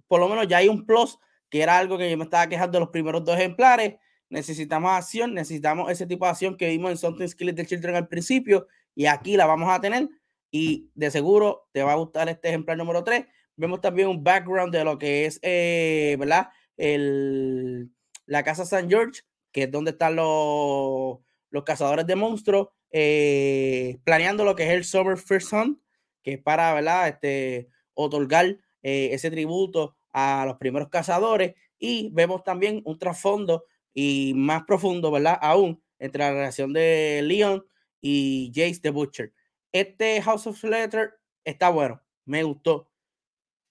por 0.07 0.19
lo 0.19 0.27
menos 0.27 0.45
ya 0.49 0.57
hay 0.57 0.67
un 0.67 0.85
plus, 0.85 1.17
que 1.49 1.61
era 1.61 1.77
algo 1.77 1.97
que 1.97 2.11
yo 2.11 2.17
me 2.17 2.25
estaba 2.25 2.49
quejando 2.49 2.73
de 2.73 2.79
los 2.81 2.89
primeros 2.89 3.23
dos 3.23 3.37
ejemplares. 3.37 3.95
Necesitamos 4.27 4.91
acción, 4.91 5.33
necesitamos 5.33 5.89
ese 5.89 6.05
tipo 6.05 6.25
de 6.25 6.31
acción 6.31 6.57
que 6.57 6.67
vimos 6.67 6.91
en 6.91 6.97
Something 6.97 7.29
Skillet 7.29 7.55
the 7.55 7.65
Children 7.65 7.95
al 7.95 8.09
principio. 8.09 8.67
Y 8.93 9.05
aquí 9.05 9.37
la 9.37 9.45
vamos 9.45 9.69
a 9.69 9.79
tener. 9.79 10.09
Y 10.51 10.91
de 10.95 11.11
seguro 11.11 11.69
te 11.71 11.81
va 11.81 11.93
a 11.93 11.95
gustar 11.95 12.27
este 12.27 12.49
ejemplar 12.49 12.77
número 12.77 13.05
3. 13.05 13.25
Vemos 13.59 13.81
también 13.81 14.07
un 14.07 14.23
background 14.23 14.73
de 14.73 14.85
lo 14.85 14.97
que 14.97 15.25
es, 15.25 15.37
eh, 15.41 16.15
¿verdad? 16.17 16.47
El, 16.77 17.91
la 18.25 18.41
casa 18.41 18.65
San 18.65 18.89
George, 18.89 19.23
que 19.51 19.63
es 19.63 19.71
donde 19.71 19.91
están 19.91 20.15
los, 20.15 21.17
los 21.49 21.63
cazadores 21.65 22.07
de 22.07 22.15
monstruos, 22.15 22.69
eh, 22.89 23.97
planeando 24.05 24.45
lo 24.45 24.55
que 24.55 24.63
es 24.63 24.69
el 24.69 24.85
Summer 24.85 25.17
First 25.17 25.51
Hunt, 25.51 25.77
que 26.23 26.35
es 26.35 26.41
para, 26.41 26.73
¿verdad? 26.73 27.09
Este, 27.09 27.67
otorgar 27.95 28.45
eh, 28.81 29.09
ese 29.11 29.29
tributo 29.29 29.97
a 30.13 30.45
los 30.47 30.55
primeros 30.55 30.87
cazadores. 30.87 31.55
Y 31.77 32.11
vemos 32.13 32.45
también 32.45 32.81
un 32.85 32.97
trasfondo 32.97 33.65
y 33.93 34.31
más 34.37 34.63
profundo, 34.63 35.11
¿verdad? 35.11 35.37
Aún 35.41 35.83
entre 35.97 36.23
la 36.23 36.31
relación 36.31 36.71
de 36.71 37.19
Leon 37.25 37.65
y 37.99 38.53
Jace 38.55 38.79
the 38.81 38.91
Butcher. 38.91 39.33
Este 39.73 40.21
House 40.21 40.47
of 40.47 40.63
Letter 40.63 41.11
está 41.43 41.67
bueno, 41.67 42.01
me 42.23 42.43
gustó 42.43 42.88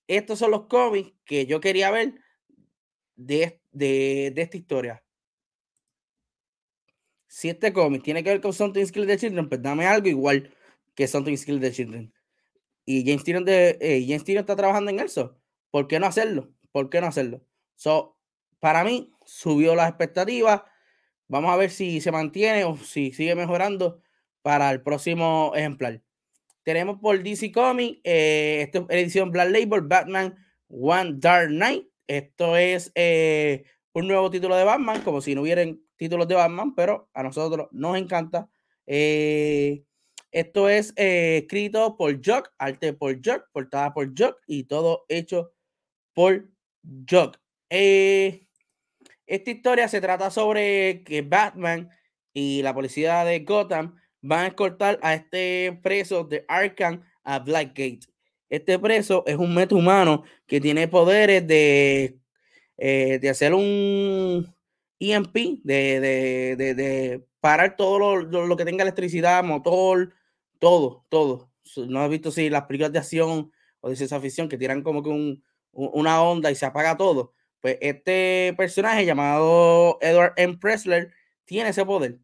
estos 0.08 0.38
son 0.38 0.50
los 0.50 0.66
cómics 0.66 1.12
que 1.24 1.46
yo 1.46 1.60
quería 1.60 1.90
ver 1.90 2.14
de, 3.14 3.60
de, 3.70 4.32
esta 4.36 4.56
historia. 4.56 5.04
Si 7.26 7.50
este 7.50 7.72
cómic 7.72 8.02
tiene 8.02 8.24
que 8.24 8.30
ver 8.30 8.40
con 8.40 8.52
Something 8.52 8.86
Skill 8.86 9.06
the 9.06 9.18
Children, 9.18 9.48
pues 9.48 9.62
dame 9.62 9.86
algo 9.86 10.08
igual 10.08 10.54
que 10.94 11.06
Something 11.06 11.36
Skill 11.36 11.60
the 11.60 11.72
Children. 11.72 12.12
Y 12.86 13.04
James 13.04 13.22
Tyrion, 13.22 13.44
de, 13.44 13.76
eh, 13.82 14.04
James 14.08 14.26
está 14.26 14.56
trabajando 14.56 14.90
en 14.90 15.00
eso. 15.00 15.38
¿Por 15.70 15.86
qué 15.88 16.00
no 16.00 16.06
hacerlo? 16.06 16.54
¿Por 16.72 16.88
qué 16.88 17.02
no 17.02 17.06
hacerlo? 17.06 17.44
So, 17.74 18.16
para 18.60 18.82
mí, 18.82 19.12
subió 19.26 19.74
las 19.74 19.90
expectativas. 19.90 20.62
Vamos 21.26 21.50
a 21.50 21.56
ver 21.56 21.70
si 21.70 22.00
se 22.00 22.10
mantiene 22.10 22.64
o 22.64 22.78
si 22.78 23.12
sigue 23.12 23.34
mejorando 23.34 24.00
para 24.40 24.70
el 24.70 24.82
próximo 24.82 25.52
ejemplar. 25.54 26.02
Tenemos 26.68 26.98
por 27.00 27.22
DC 27.22 27.50
Comics, 27.50 27.98
eh, 28.04 28.70
edición 28.90 29.30
Black 29.30 29.48
Label, 29.48 29.80
Batman 29.80 30.36
One 30.68 31.14
Dark 31.16 31.48
Knight. 31.48 31.86
Esto 32.06 32.58
es 32.58 32.92
eh, 32.94 33.64
un 33.94 34.06
nuevo 34.06 34.28
título 34.28 34.54
de 34.54 34.64
Batman, 34.64 35.00
como 35.00 35.22
si 35.22 35.34
no 35.34 35.40
hubieran 35.40 35.80
títulos 35.96 36.28
de 36.28 36.34
Batman, 36.34 36.74
pero 36.74 37.08
a 37.14 37.22
nosotros 37.22 37.68
nos 37.72 37.96
encanta. 37.96 38.50
Eh, 38.86 39.82
esto 40.30 40.68
es 40.68 40.92
escrito 40.94 41.96
por 41.96 42.20
Jock, 42.22 42.52
arte 42.58 42.92
por 42.92 43.16
Jock, 43.24 43.48
portada 43.50 43.94
por 43.94 44.12
Jock 44.14 44.36
y 44.46 44.64
todo 44.64 45.06
hecho 45.08 45.52
por 46.12 46.50
Jock. 47.10 47.38
esta 47.70 49.50
historia 49.50 49.88
se 49.88 50.02
trata 50.02 50.30
sobre 50.30 51.02
que 51.02 51.22
Batman 51.22 51.88
y 52.34 52.60
la 52.60 52.74
policía 52.74 53.24
de 53.24 53.40
Gotham 53.40 53.94
van 54.20 54.40
a 54.40 54.46
escoltar 54.48 54.98
a 55.02 55.14
este 55.14 55.78
preso 55.82 56.24
de 56.24 56.44
Arkham 56.48 57.02
a 57.24 57.38
Blackgate. 57.38 58.00
Este 58.48 58.78
preso 58.78 59.24
es 59.26 59.36
un 59.36 59.54
meta 59.54 59.74
humano 59.74 60.24
que 60.46 60.60
tiene 60.60 60.88
poderes 60.88 61.46
de, 61.46 62.18
eh, 62.78 63.18
de 63.20 63.28
hacer 63.28 63.52
un 63.54 64.54
EMP, 64.98 65.60
de, 65.62 66.00
de, 66.56 67.24
parar 67.40 67.76
todo 67.76 68.16
lo, 68.16 68.56
que 68.56 68.64
tenga 68.64 68.82
electricidad, 68.82 69.44
motor, 69.44 70.14
todo, 70.58 71.04
todo. 71.08 71.52
No 71.76 72.00
has 72.00 72.10
visto 72.10 72.30
si 72.30 72.50
las 72.50 72.64
películas 72.64 72.92
de 72.92 72.98
acción 72.98 73.52
o 73.80 73.90
de 73.90 73.96
ciencia 73.96 74.20
ficción 74.20 74.48
que 74.48 74.58
tiran 74.58 74.82
como 74.82 75.02
que 75.02 75.10
un, 75.10 75.44
una 75.72 76.22
onda 76.22 76.50
y 76.50 76.54
se 76.54 76.66
apaga 76.66 76.96
todo. 76.96 77.34
Pues 77.60 77.76
este 77.80 78.54
personaje 78.56 79.04
llamado 79.04 79.98
Edward 80.00 80.32
M. 80.36 80.56
Pressler 80.58 81.12
tiene 81.44 81.70
ese 81.70 81.84
poder 81.84 82.18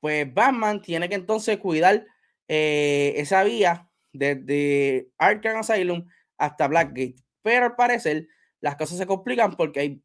pues 0.00 0.32
Batman 0.32 0.82
tiene 0.82 1.08
que 1.08 1.14
entonces 1.14 1.58
cuidar 1.58 2.06
eh, 2.48 3.14
esa 3.16 3.44
vía 3.44 3.88
desde 4.12 5.08
Arkham 5.18 5.58
Asylum 5.58 6.06
hasta 6.36 6.66
Blackgate. 6.68 7.16
Pero 7.42 7.66
al 7.66 7.76
parecer 7.76 8.26
las 8.60 8.76
cosas 8.76 8.98
se 8.98 9.06
complican 9.06 9.56
porque 9.56 9.80
hay 9.80 10.02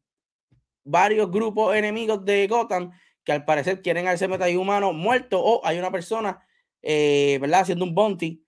varios 0.84 1.30
grupos 1.30 1.74
enemigos 1.74 2.24
de 2.24 2.46
Gotham 2.46 2.92
que 3.24 3.32
al 3.32 3.44
parecer 3.44 3.82
quieren 3.82 4.06
a 4.06 4.12
ese 4.12 4.26
humano 4.56 4.92
muerto 4.92 5.40
o 5.42 5.64
hay 5.66 5.78
una 5.78 5.90
persona, 5.90 6.46
eh, 6.82 7.38
¿verdad? 7.40 7.62
Haciendo 7.62 7.84
un 7.84 7.94
bounty 7.94 8.46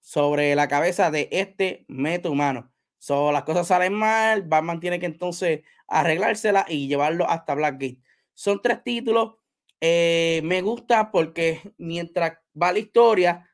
sobre 0.00 0.54
la 0.56 0.68
cabeza 0.68 1.10
de 1.10 1.28
este 1.30 1.84
meta 1.88 2.28
humano. 2.28 2.72
So, 2.98 3.30
las 3.30 3.44
cosas 3.44 3.68
salen 3.68 3.92
mal, 3.92 4.42
Batman 4.42 4.80
tiene 4.80 4.98
que 4.98 5.06
entonces 5.06 5.62
arreglársela 5.86 6.66
y 6.68 6.88
llevarlo 6.88 7.28
hasta 7.28 7.54
Blackgate. 7.54 8.00
Son 8.34 8.60
tres 8.60 8.82
títulos 8.82 9.36
eh, 9.80 10.40
me 10.44 10.62
gusta 10.62 11.10
porque 11.10 11.74
mientras 11.78 12.38
va 12.60 12.72
la 12.72 12.78
historia, 12.78 13.50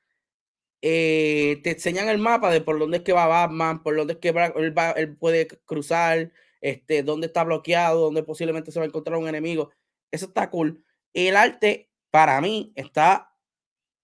eh, 0.83 1.61
te 1.63 1.73
enseñan 1.73 2.09
el 2.09 2.19
mapa 2.19 2.51
de 2.51 2.61
por 2.61 2.79
dónde 2.79 2.99
es 2.99 3.03
que 3.05 3.13
va 3.13 3.27
Batman, 3.27 3.83
por 3.83 3.97
dónde 3.97 4.15
es 4.15 4.19
que 4.19 4.31
él, 4.31 4.75
él, 4.97 5.17
puede 5.17 5.47
cruzar, 5.65 6.33
este, 6.61 7.03
dónde 7.05 7.29
está 7.29 7.45
bloqueado, 7.45 8.01
dónde 8.01 8.25
posiblemente 8.25 8.73
se 8.73 8.81
va 8.81 8.85
a 8.85 8.89
encontrar 8.89 9.19
un 9.19 9.29
enemigo. 9.29 9.71
Eso 10.11 10.27
está 10.27 10.51
cool. 10.51 10.85
El 11.15 11.37
arte, 11.37 11.91
para 12.11 12.41
mí, 12.41 12.73
está 12.77 13.33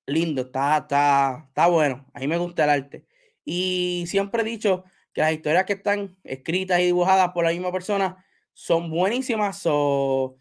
lindo, 0.06 0.42
está, 0.42 0.78
está, 0.78 1.46
está 1.48 1.66
bueno. 1.66 2.06
A 2.14 2.20
mí 2.20 2.28
me 2.28 2.38
gusta 2.38 2.64
el 2.64 2.70
arte. 2.70 3.06
Y 3.44 4.04
siempre 4.08 4.42
he 4.42 4.44
dicho 4.44 4.84
que 5.12 5.20
las 5.20 5.32
historias 5.32 5.64
que 5.64 5.74
están 5.74 6.16
escritas 6.24 6.80
y 6.80 6.86
dibujadas 6.86 7.32
por 7.32 7.44
la 7.44 7.50
misma 7.50 7.72
persona 7.72 8.24
son 8.52 8.90
buenísimas. 8.90 9.58
So, 9.58 10.38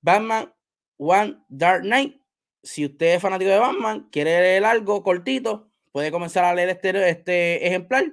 Batman 0.00 0.53
One 0.96 1.38
Dark 1.48 1.82
Knight. 1.82 2.20
Si 2.62 2.84
usted 2.86 3.14
es 3.14 3.22
fanático 3.22 3.50
de 3.50 3.58
Batman, 3.58 4.08
quiere 4.10 4.40
leer 4.40 4.64
algo 4.64 5.02
cortito, 5.02 5.70
puede 5.92 6.10
comenzar 6.10 6.44
a 6.44 6.54
leer 6.54 6.70
este, 6.70 7.08
este 7.08 7.66
ejemplar. 7.66 8.12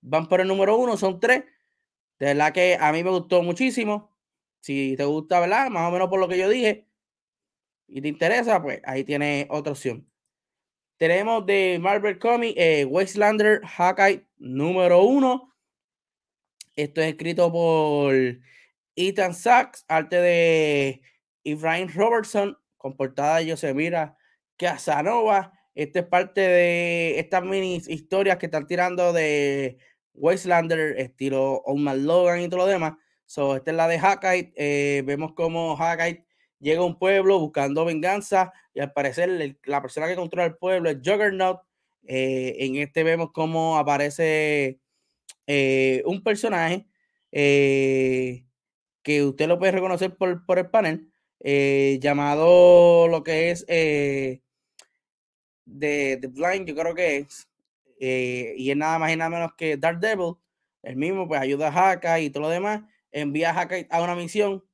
Van 0.00 0.28
por 0.28 0.40
el 0.40 0.48
número 0.48 0.76
uno, 0.76 0.96
son 0.96 1.20
tres. 1.20 1.44
De 2.18 2.26
verdad 2.26 2.52
que 2.52 2.76
a 2.78 2.92
mí 2.92 3.02
me 3.02 3.10
gustó 3.10 3.42
muchísimo. 3.42 4.10
Si 4.60 4.96
te 4.96 5.04
gusta, 5.04 5.40
¿verdad? 5.40 5.70
Más 5.70 5.88
o 5.88 5.92
menos 5.92 6.08
por 6.08 6.20
lo 6.20 6.28
que 6.28 6.38
yo 6.38 6.48
dije 6.48 6.88
y 7.88 8.02
te 8.02 8.08
interesa, 8.08 8.62
pues 8.62 8.80
ahí 8.84 9.02
tiene 9.02 9.48
otra 9.50 9.72
opción. 9.72 10.06
Tenemos 10.98 11.46
de 11.46 11.78
Marvel 11.80 12.18
Comics 12.18 12.54
eh, 12.56 12.84
Wastelander 12.84 13.62
Hawkeye 13.64 14.26
número 14.36 15.02
uno. 15.02 15.54
Esto 16.76 17.00
es 17.00 17.08
escrito 17.08 17.50
por 17.50 18.14
Ethan 18.94 19.34
Sachs, 19.34 19.84
arte 19.88 20.16
de 20.16 21.00
Brian 21.44 21.92
Robertson, 21.92 22.56
con 22.76 22.96
portada 22.96 23.38
de 23.38 23.50
José 23.50 23.74
Mira 23.74 24.16
Casanova. 24.56 25.52
Esta 25.74 26.00
es 26.00 26.06
parte 26.06 26.40
de 26.40 27.18
estas 27.18 27.44
mini 27.44 27.76
historias 27.86 28.36
que 28.38 28.46
están 28.46 28.66
tirando 28.66 29.12
de 29.12 29.78
Wastelander, 30.14 30.98
estilo 30.98 31.62
Old 31.64 32.04
Logan 32.04 32.40
y 32.42 32.48
todo 32.48 32.60
lo 32.60 32.66
demás. 32.66 32.94
So, 33.26 33.56
esta 33.56 33.70
es 33.70 33.76
la 33.76 33.88
de 33.88 33.98
Hawkeye. 33.98 34.52
Eh, 34.56 35.02
vemos 35.04 35.32
cómo 35.34 35.76
Hawkeye 35.76 36.24
llega 36.58 36.80
a 36.80 36.84
un 36.84 36.98
pueblo 36.98 37.38
buscando 37.38 37.84
venganza 37.84 38.52
y 38.74 38.80
al 38.80 38.92
parecer 38.92 39.58
la 39.64 39.82
persona 39.82 40.08
que 40.08 40.16
controla 40.16 40.46
el 40.46 40.56
pueblo 40.56 40.90
es 40.90 40.96
Juggernaut. 41.04 41.60
Eh, 42.06 42.56
en 42.60 42.76
este 42.76 43.04
vemos 43.04 43.30
cómo 43.32 43.78
aparece 43.78 44.80
eh, 45.46 46.02
un 46.06 46.22
personaje 46.22 46.86
que 47.30 49.24
usted 49.24 49.46
lo 49.46 49.58
puede 49.58 49.72
reconocer 49.72 50.16
por, 50.16 50.46
por 50.46 50.58
el 50.58 50.70
panel, 50.70 51.07
eh, 51.40 51.98
llamado 52.00 53.08
lo 53.08 53.22
que 53.22 53.50
es 53.50 53.64
eh, 53.68 54.42
The, 55.66 56.18
Blind, 56.28 56.66
yo 56.66 56.74
creo 56.74 56.94
que 56.94 57.18
es, 57.18 57.48
eh, 58.00 58.54
y 58.56 58.70
es 58.70 58.76
nada 58.76 58.98
más 58.98 59.12
y 59.12 59.16
nada 59.16 59.30
menos 59.30 59.54
que 59.54 59.76
Dark 59.76 60.00
Devil, 60.00 60.34
el 60.82 60.96
mismo 60.96 61.28
pues 61.28 61.40
ayuda 61.40 61.68
a 61.68 61.90
Haka 61.90 62.20
y 62.20 62.30
todo 62.30 62.44
lo 62.44 62.48
demás, 62.48 62.82
envía 63.12 63.50
a 63.50 63.60
Haka 63.60 63.76
a 63.90 64.02
una 64.02 64.14
misión, 64.14 64.64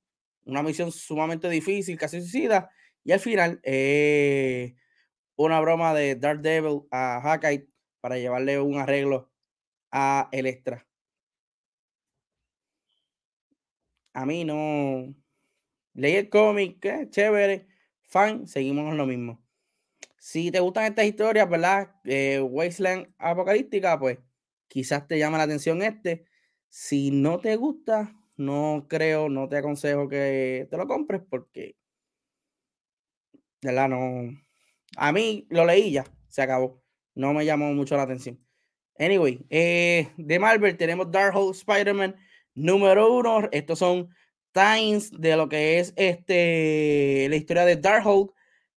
una 0.45 0.63
misión 0.63 0.93
sumamente 0.93 1.49
difícil, 1.49 1.99
casi 1.99 2.21
suicida, 2.21 2.71
y 3.03 3.13
al 3.13 3.21
final 3.21 3.61
una 5.37 5.61
broma 5.61 5.95
de 5.95 6.17
Dark 6.17 6.41
Devil 6.41 6.83
a 6.91 7.21
Hawkeye 7.21 7.69
para 8.01 8.19
llevarle 8.19 8.61
un 8.61 8.79
arreglo 8.79 9.31
a 9.91 10.29
Electra. 10.33 10.87
A 14.13 14.25
mí 14.27 14.45
no, 14.45 15.15
Leí 15.95 16.17
el 16.17 16.29
cómic, 16.29 16.85
chévere, 17.11 17.69
fan, 18.03 18.47
seguimos 18.49 18.95
lo 18.95 19.07
mismo. 19.07 19.41
Si 20.19 20.51
te 20.51 20.61
gustan 20.61 20.87
estas 20.87 21.05
historias, 21.05 21.49
¿verdad? 21.49 21.95
Eh, 22.05 22.41
Wasteland 22.41 23.15
apocalíptica, 23.19 23.99
pues 23.99 24.19
quizás 24.69 25.07
te 25.07 25.19
llama 25.19 25.39
la 25.39 25.45
atención 25.45 25.83
este. 25.83 26.27
Si 26.69 27.11
no 27.13 27.39
te 27.39 27.57
gusta, 27.57 28.13
no 28.37 28.87
creo, 28.89 29.29
no 29.29 29.49
te 29.49 29.59
aconsejo 29.59 30.09
que 30.09 30.67
te 30.71 30.77
lo 30.77 30.87
compres 30.89 31.23
porque, 31.29 31.77
¿verdad? 33.63 33.89
No. 33.89 34.31
A 34.97 35.13
mí 35.13 35.47
lo 35.51 35.65
leí 35.65 35.93
ya, 35.93 36.05
se 36.29 36.43
acabó. 36.43 36.83
No 37.15 37.33
me 37.33 37.45
llamó 37.45 37.73
mucho 37.73 37.97
la 37.97 38.03
atención. 38.03 38.45
Anyway, 38.99 39.45
eh, 39.51 40.09
de 40.17 40.39
Marvel 40.39 40.77
tenemos 40.77 41.11
Darkhold 41.11 41.55
Spider-Man 41.55 42.17
número 42.55 43.13
uno. 43.13 43.49
Estos 43.53 43.79
son 43.79 44.09
times 44.55 45.11
de 45.11 45.37
lo 45.37 45.49
que 45.49 45.81
es 45.81 45.93
este 45.97 47.27
la 47.29 47.37
historia 47.37 47.65
de 47.67 47.77
Darkhold 47.77 48.31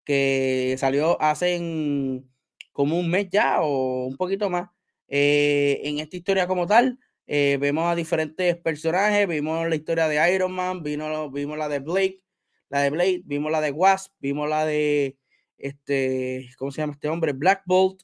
que 0.04 0.76
salió 0.78 1.20
hace 1.22 1.56
como 2.72 2.98
un 2.98 3.10
mes 3.10 3.28
ya 3.30 3.60
o 3.62 4.06
un 4.06 4.16
poquito 4.16 4.50
más. 4.50 4.70
Eh, 5.08 5.80
en 5.84 5.98
esta 6.00 6.16
historia 6.16 6.46
como 6.46 6.66
tal, 6.66 6.98
eh, 7.26 7.58
vemos 7.60 7.90
a 7.90 7.94
diferentes 7.94 8.56
personajes, 8.56 9.28
vimos 9.28 9.68
la 9.68 9.74
historia 9.74 10.08
de 10.08 10.34
Iron 10.34 10.52
Man, 10.52 10.82
vimos, 10.82 11.32
vimos 11.32 11.58
la 11.58 11.68
de 11.68 11.80
Blake, 11.80 12.22
la 12.68 12.80
de 12.82 12.90
Blade, 12.90 13.22
vimos 13.24 13.52
la 13.52 13.60
de 13.60 13.70
Wasp, 13.70 14.12
vimos 14.18 14.48
la 14.48 14.64
de 14.64 15.18
este, 15.58 16.48
¿cómo 16.58 16.70
se 16.70 16.82
llama 16.82 16.94
este 16.94 17.08
hombre? 17.08 17.32
Black 17.32 17.62
Bolt. 17.66 18.02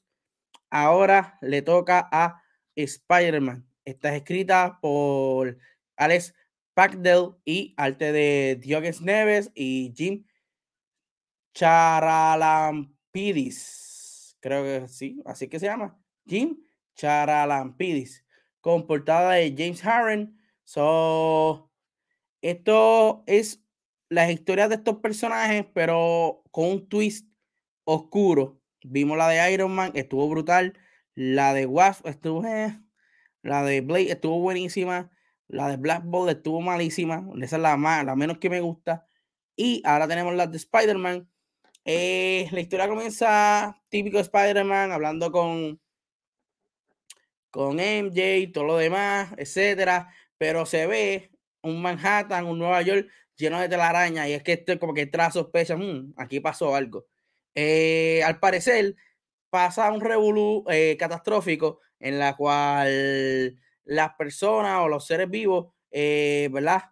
Ahora 0.71 1.39
le 1.41 1.63
toca 1.63 2.09
a 2.11 2.43
Spider-Man. 2.75 3.67
Está 3.85 4.15
escrita 4.15 4.79
por 4.81 5.57
Alex 5.97 6.35
Packdell 6.75 7.37
y 7.45 7.75
arte 7.77 8.13
de 8.13 8.59
Diogenes 8.61 9.01
Neves 9.01 9.51
y 9.55 9.93
Jim 9.97 10.25
Charalampidis. 11.55 14.37
Creo 14.41 14.65
que 14.65 14.89
sí, 14.89 15.23
así 15.25 15.49
que 15.49 15.61
se 15.61 15.67
llama. 15.67 15.99
Jim 16.27 16.59
Charalampidis. 16.97 18.25
Con 18.61 18.87
portada 18.87 19.33
de 19.33 19.55
James 19.57 19.85
Harren. 19.85 20.39
So, 20.65 21.71
esto 22.43 23.25
es 23.27 23.63
las 24.09 24.31
historias 24.31 24.69
de 24.69 24.77
estos 24.77 24.99
personajes, 24.99 25.67
pero 25.75 26.43
con 26.51 26.67
un 26.67 26.89
twist 26.89 27.29
oscuro. 27.85 28.61
Vimos 28.83 29.17
la 29.17 29.29
de 29.29 29.53
Iron 29.53 29.75
Man, 29.75 29.93
estuvo 29.95 30.29
brutal. 30.29 30.79
La 31.15 31.55
de 31.55 31.67
Wasp 31.67 32.07
estuvo. 32.07 32.45
Eh, 32.47 32.79
la 33.43 33.63
de 33.63 33.81
Blade 33.81 34.13
estuvo 34.13 34.41
buenísima. 34.41 35.11
La 35.49 35.69
de 35.69 35.77
Black 35.77 36.03
Bolt 36.05 36.31
estuvo 36.31 36.61
malísima. 36.61 37.27
Esa 37.41 37.57
es 37.57 37.63
la 37.63 37.77
más, 37.77 38.05
la 38.05 38.17
menos 38.17 38.39
que 38.39 38.51
me 38.51 38.61
gusta. 38.61 39.07
Y 39.57 39.83
ahora 39.85 40.09
tenemos 40.09 40.35
la 40.35 40.47
de 40.47 40.57
Spider-Man, 40.57 41.29
eh, 41.85 42.49
la 42.51 42.61
historia 42.61 42.89
comienza 42.89 43.81
típico 43.89 44.19
Spider-Man, 44.19 44.91
hablando 44.91 45.31
con, 45.31 45.81
con 47.51 47.79
MJ 47.79 48.53
todo 48.53 48.65
lo 48.65 48.77
demás, 48.79 49.33
etcétera. 49.37 50.09
Pero 50.39 50.67
se 50.67 50.87
ve 50.87 51.31
un 51.63 51.83
Manhattan, 51.83 52.47
un 52.47 52.59
Nueva 52.59 52.83
York 52.83 53.09
lleno 53.37 53.61
de 53.61 53.69
telaraña. 53.69 54.29
Y 54.29 54.33
es 54.33 54.43
que 54.43 54.55
este 54.55 54.79
como 54.79 54.95
que 54.95 55.07
trae 55.07 55.31
sospecha, 55.31 55.77
hmm, 55.77 56.15
aquí 56.17 56.41
pasó 56.41 56.75
algo. 56.75 57.07
Eh, 57.55 58.23
al 58.25 58.41
parecer, 58.41 58.97
pasa 59.51 59.93
un 59.93 60.01
revolú 60.01 60.65
eh, 60.69 60.97
catastrófico 60.99 61.81
en 62.01 62.19
la 62.19 62.37
cual 62.37 63.59
las 63.85 64.15
personas 64.15 64.81
o 64.81 64.89
los 64.89 65.07
seres 65.07 65.31
vivos, 65.31 65.73
¿verdad? 65.91 66.83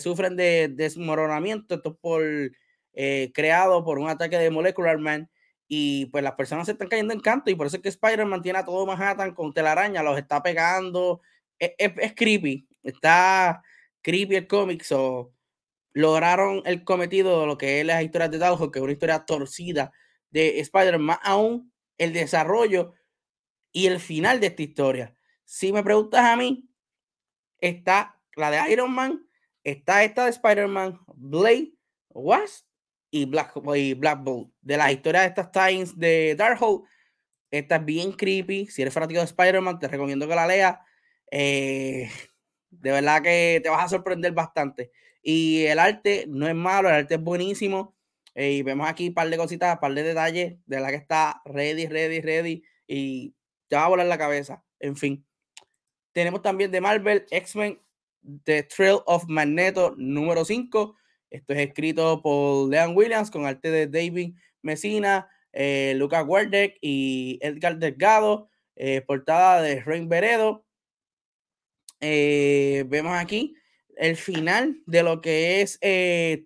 sufren 0.00 0.36
de 0.36 0.68
desmoronamiento. 0.68 1.74
Esto 1.74 1.96
por 1.96 2.22
eh, 2.94 3.30
creado 3.34 3.84
por 3.84 3.98
un 3.98 4.08
ataque 4.08 4.38
de 4.38 4.50
Molecular 4.50 4.98
Man. 4.98 5.30
Y 5.68 6.06
pues 6.06 6.22
las 6.22 6.34
personas 6.34 6.66
se 6.66 6.72
están 6.72 6.88
cayendo 6.88 7.14
en 7.14 7.20
canto. 7.20 7.50
Y 7.50 7.54
por 7.54 7.66
eso 7.66 7.76
es 7.76 7.82
que 7.82 7.88
Spider-Man 7.88 8.42
tiene 8.42 8.58
a 8.58 8.64
todo 8.64 8.84
Manhattan 8.86 9.34
con 9.34 9.54
telaraña, 9.54 10.02
los 10.02 10.18
está 10.18 10.42
pegando. 10.42 11.22
Es, 11.58 12.14
creepy. 12.14 12.68
Está 12.82 13.62
creepy 14.02 14.36
el 14.36 14.46
cómic. 14.46 14.84
Lograron 15.94 16.62
el 16.66 16.84
cometido 16.84 17.40
de 17.40 17.46
lo 17.46 17.58
que 17.58 17.80
es 17.80 17.86
la 17.86 18.02
historia 18.02 18.28
de 18.28 18.38
Darkhold, 18.38 18.72
que 18.72 18.78
es 18.78 18.82
una 18.82 18.92
historia 18.92 19.24
torcida 19.24 19.92
de 20.30 20.60
Spider-Man. 20.60 21.02
Más 21.02 21.18
aún 21.22 21.72
el 21.98 22.12
desarrollo 22.12 22.94
y 23.72 23.86
el 23.86 23.98
final 24.00 24.40
de 24.40 24.48
esta 24.48 24.62
historia. 24.62 25.14
Si 25.52 25.70
me 25.70 25.84
preguntas 25.84 26.24
a 26.24 26.34
mí, 26.34 26.66
está 27.58 28.18
la 28.36 28.50
de 28.50 28.72
Iron 28.72 28.90
Man, 28.90 29.28
está 29.62 30.02
esta 30.02 30.24
de 30.24 30.30
Spider-Man, 30.30 30.98
Blade, 31.14 31.74
Wasp 32.08 32.66
y 33.10 33.26
Black, 33.26 33.52
y 33.76 33.92
Black 33.92 34.24
Bolt. 34.24 34.50
De 34.62 34.78
las 34.78 34.90
historias 34.90 35.24
de 35.24 35.28
estas 35.28 35.52
Times 35.52 35.98
de 35.98 36.36
Darkhold, 36.36 36.84
esta 37.50 37.76
es 37.76 37.84
bien 37.84 38.12
creepy. 38.12 38.66
Si 38.68 38.80
eres 38.80 38.94
fanático 38.94 39.20
de 39.20 39.26
Spider-Man, 39.26 39.78
te 39.78 39.88
recomiendo 39.88 40.26
que 40.26 40.34
la 40.34 40.46
leas. 40.46 40.78
Eh, 41.30 42.08
de 42.70 42.90
verdad 42.90 43.20
que 43.20 43.60
te 43.62 43.68
vas 43.68 43.84
a 43.84 43.88
sorprender 43.90 44.32
bastante. 44.32 44.90
Y 45.20 45.66
el 45.66 45.78
arte 45.78 46.24
no 46.28 46.48
es 46.48 46.54
malo, 46.54 46.88
el 46.88 46.94
arte 46.94 47.16
es 47.16 47.22
buenísimo. 47.22 47.94
Eh, 48.34 48.52
y 48.52 48.62
vemos 48.62 48.88
aquí 48.88 49.08
un 49.08 49.14
par 49.14 49.28
de 49.28 49.36
cositas, 49.36 49.74
un 49.74 49.80
par 49.80 49.92
de 49.92 50.02
detalles. 50.02 50.56
De 50.64 50.80
la 50.80 50.88
que 50.88 50.96
está 50.96 51.42
ready, 51.44 51.88
ready, 51.88 52.22
ready. 52.22 52.64
Y 52.86 53.34
te 53.68 53.76
va 53.76 53.84
a 53.84 53.88
volar 53.88 54.06
la 54.06 54.16
cabeza. 54.16 54.64
En 54.80 54.96
fin. 54.96 55.26
Tenemos 56.12 56.42
también 56.42 56.70
de 56.70 56.80
Marvel, 56.80 57.26
X-Men, 57.30 57.80
The 58.44 58.64
Trail 58.64 58.98
of 59.06 59.24
Magneto 59.28 59.94
número 59.96 60.44
5. 60.44 60.94
Esto 61.30 61.52
es 61.54 61.58
escrito 61.60 62.20
por 62.20 62.68
Leon 62.68 62.94
Williams 62.94 63.30
con 63.30 63.46
arte 63.46 63.70
de 63.70 63.86
David 63.86 64.34
Messina, 64.60 65.30
eh, 65.52 65.94
Lucas 65.96 66.24
Wardek 66.26 66.76
y 66.82 67.38
Edgar 67.40 67.78
Delgado. 67.78 68.48
Eh, 68.76 69.00
portada 69.02 69.62
de 69.62 69.80
Rain 69.82 70.08
Veredo. 70.08 70.64
Eh, 72.00 72.84
vemos 72.88 73.12
aquí 73.12 73.54
el 73.96 74.16
final 74.16 74.82
de 74.86 75.02
lo 75.02 75.20
que 75.20 75.60
es 75.60 75.78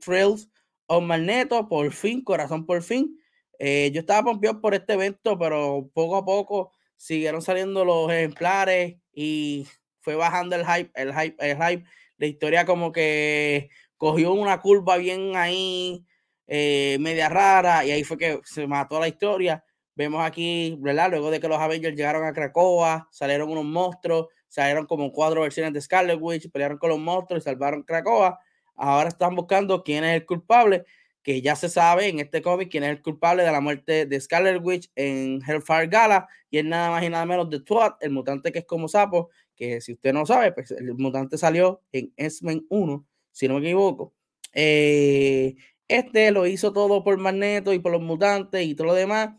Trails 0.01 0.51
of 0.87 1.05
Magneto, 1.05 1.69
por 1.69 1.93
fin, 1.93 2.23
corazón 2.23 2.67
por 2.67 2.83
fin. 2.83 3.19
yo 3.59 4.01
estaba 4.01 4.25
pompeado 4.25 4.61
por 4.61 4.75
este 4.75 4.93
evento, 4.93 5.39
pero 5.39 5.89
poco 5.95 6.17
a 6.17 6.25
poco 6.25 6.73
siguieron 6.97 7.43
saliendo 7.43 7.85
los 7.85 8.11
ejemplares 8.13 8.97
y 9.17 9.67
fue 10.01 10.15
bajando 10.15 10.55
el 10.55 10.65
hype, 10.65 10.93
el 10.95 11.13
hype, 11.13 11.37
el 11.41 11.57
hype. 11.57 11.85
La 12.19 12.27
historia 12.27 12.65
como 12.67 12.93
que 12.93 13.71
cogió 13.97 14.33
una 14.33 14.61
curva 14.61 14.99
bien 14.99 15.35
ahí, 15.37 16.07
eh, 16.47 16.99
media 17.01 17.29
rara, 17.29 17.85
y 17.85 17.91
ahí 17.91 18.05
fue 18.05 18.19
que 18.19 18.41
se 18.45 18.67
mató 18.67 19.01
la 19.01 19.09
historia. 19.09 19.65
Vemos 19.95 20.25
aquí, 20.25 20.77
¿verdad? 20.81 21.11
Luego 21.11 21.31
de 21.31 21.41
que 21.41 21.49
los 21.49 21.59
Avengers 21.59 21.97
llegaron 21.97 22.25
a 22.25 22.35
Cracoa, 22.35 23.09
salieron 23.11 23.51
unos 23.51 23.65
monstruos, 23.65 24.29
salieron 24.49 24.87
como 24.87 25.11
cuatro 25.11 25.41
versiones 25.41 25.73
de 25.73 25.81
Scarlet 25.81 26.19
Witch, 26.21 26.51
pelearon 26.53 26.77
con 26.77 26.91
los 26.91 26.99
monstruos 26.99 27.43
y 27.43 27.45
salvaron 27.45 27.83
Cracoa. 27.83 28.39
Ahora 28.77 29.09
están 29.09 29.35
buscando 29.35 29.83
quién 29.83 30.05
es 30.05 30.15
el 30.15 30.27
culpable, 30.27 30.85
que 31.27 31.43
ya 31.43 31.57
se 31.57 31.69
sabe 31.69 32.07
en 32.07 32.21
este 32.21 32.41
cómic 32.41 32.71
quién 32.71 32.85
es 32.85 32.91
el 32.91 33.03
culpable 33.03 33.43
de 33.43 33.51
la 33.51 33.61
muerte 33.61 34.07
de 34.07 34.21
Scarlet 34.21 34.63
Witch 34.63 34.93
en 34.95 35.43
Hellfire 35.45 35.89
Gala, 35.89 36.29
y 36.51 36.59
es 36.59 36.65
nada 36.65 36.89
más 36.91 37.03
y 37.03 37.09
nada 37.09 37.27
menos 37.27 37.51
de 37.51 37.59
Twat, 37.59 37.97
el 38.01 38.13
mutante 38.13 38.53
que 38.53 38.61
es 38.61 38.65
como 38.65 38.87
sapo, 38.87 39.31
que 39.57 39.81
si 39.81 39.95
usted 39.95 40.13
no 40.13 40.25
sabe, 40.25 40.53
pues 40.53 40.71
el 40.71 40.95
mutante 40.95 41.37
salió 41.37 41.83
en 41.91 42.13
X-Men 42.17 42.65
1 42.69 43.05
si 43.33 43.49
no 43.49 43.55
me 43.55 43.67
equivoco. 43.67 44.15
Eh, 44.53 45.57
este 45.89 46.31
lo 46.31 46.47
hizo 46.47 46.73
todo 46.73 47.03
por 47.03 47.19
Magneto 47.19 47.73
y 47.73 47.81
por 47.81 47.91
los 47.91 48.03
mutantes 48.03 48.65
y 48.65 48.77
todo 48.77 48.87
lo 48.87 48.95
demás. 48.95 49.31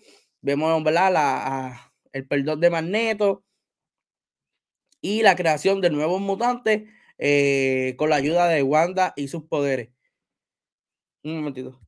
Vemos, 0.42 0.84
¿verdad? 0.84 1.14
La, 1.14 1.94
el 2.12 2.28
perdón 2.28 2.60
de 2.60 2.70
Magneto 2.70 3.46
y 5.00 5.22
la 5.22 5.38
creación 5.38 5.80
de 5.80 5.90
nuevos 5.90 6.20
mutantes 6.20 6.84
eh, 7.18 7.96
con 7.98 8.10
la 8.10 8.18
ayuda 8.18 8.50
de 8.50 8.62
Wanda 8.62 9.14
y 9.16 9.30
sus 9.30 9.46
poderes. 9.46 9.88
Un 11.24 11.36
momentito. 11.38 11.80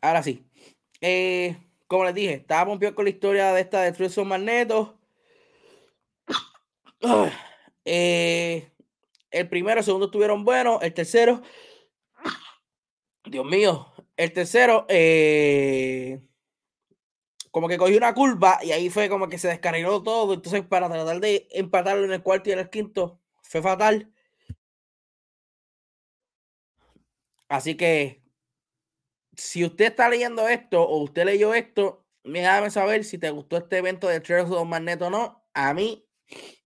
Ahora 0.00 0.22
sí. 0.22 0.44
Eh, 1.00 1.56
como 1.86 2.04
les 2.04 2.14
dije, 2.14 2.34
estábamos 2.34 2.78
bien 2.78 2.94
con 2.94 3.04
la 3.04 3.10
historia 3.10 3.52
de 3.52 3.60
esta 3.62 3.82
destrucción 3.82 4.28
Magneto. 4.28 4.98
Eh, 7.84 8.70
el 9.32 9.48
primero, 9.48 9.80
el 9.80 9.84
segundo 9.84 10.06
estuvieron 10.06 10.44
buenos. 10.44 10.80
El 10.82 10.94
tercero, 10.94 11.42
Dios 13.24 13.44
mío, 13.44 13.92
el 14.16 14.32
tercero, 14.32 14.86
eh, 14.88 16.20
como 17.52 17.68
que 17.68 17.78
cogió 17.78 17.96
una 17.98 18.14
curva 18.14 18.58
y 18.62 18.72
ahí 18.72 18.90
fue 18.90 19.08
como 19.08 19.28
que 19.28 19.38
se 19.38 19.48
descarriló 19.48 20.02
todo. 20.02 20.34
Entonces, 20.34 20.62
para 20.66 20.88
tratar 20.88 21.20
de 21.20 21.46
empatarlo 21.52 22.04
en 22.04 22.12
el 22.12 22.22
cuarto 22.22 22.50
y 22.50 22.52
en 22.54 22.58
el 22.60 22.70
quinto, 22.70 23.21
fue 23.52 23.60
fatal. 23.60 24.10
Así 27.48 27.76
que, 27.76 28.22
si 29.36 29.64
usted 29.64 29.86
está 29.86 30.08
leyendo 30.08 30.48
esto 30.48 30.82
o 30.82 31.02
usted 31.02 31.26
leyó 31.26 31.52
esto, 31.52 32.06
déjame 32.24 32.70
saber 32.70 33.04
si 33.04 33.18
te 33.18 33.28
gustó 33.30 33.58
este 33.58 33.76
evento 33.78 34.08
de 34.08 34.20
Trails 34.20 34.50
of 34.50 34.66
Magneto 34.66 35.08
o 35.08 35.10
no. 35.10 35.44
A 35.52 35.74
mí 35.74 36.08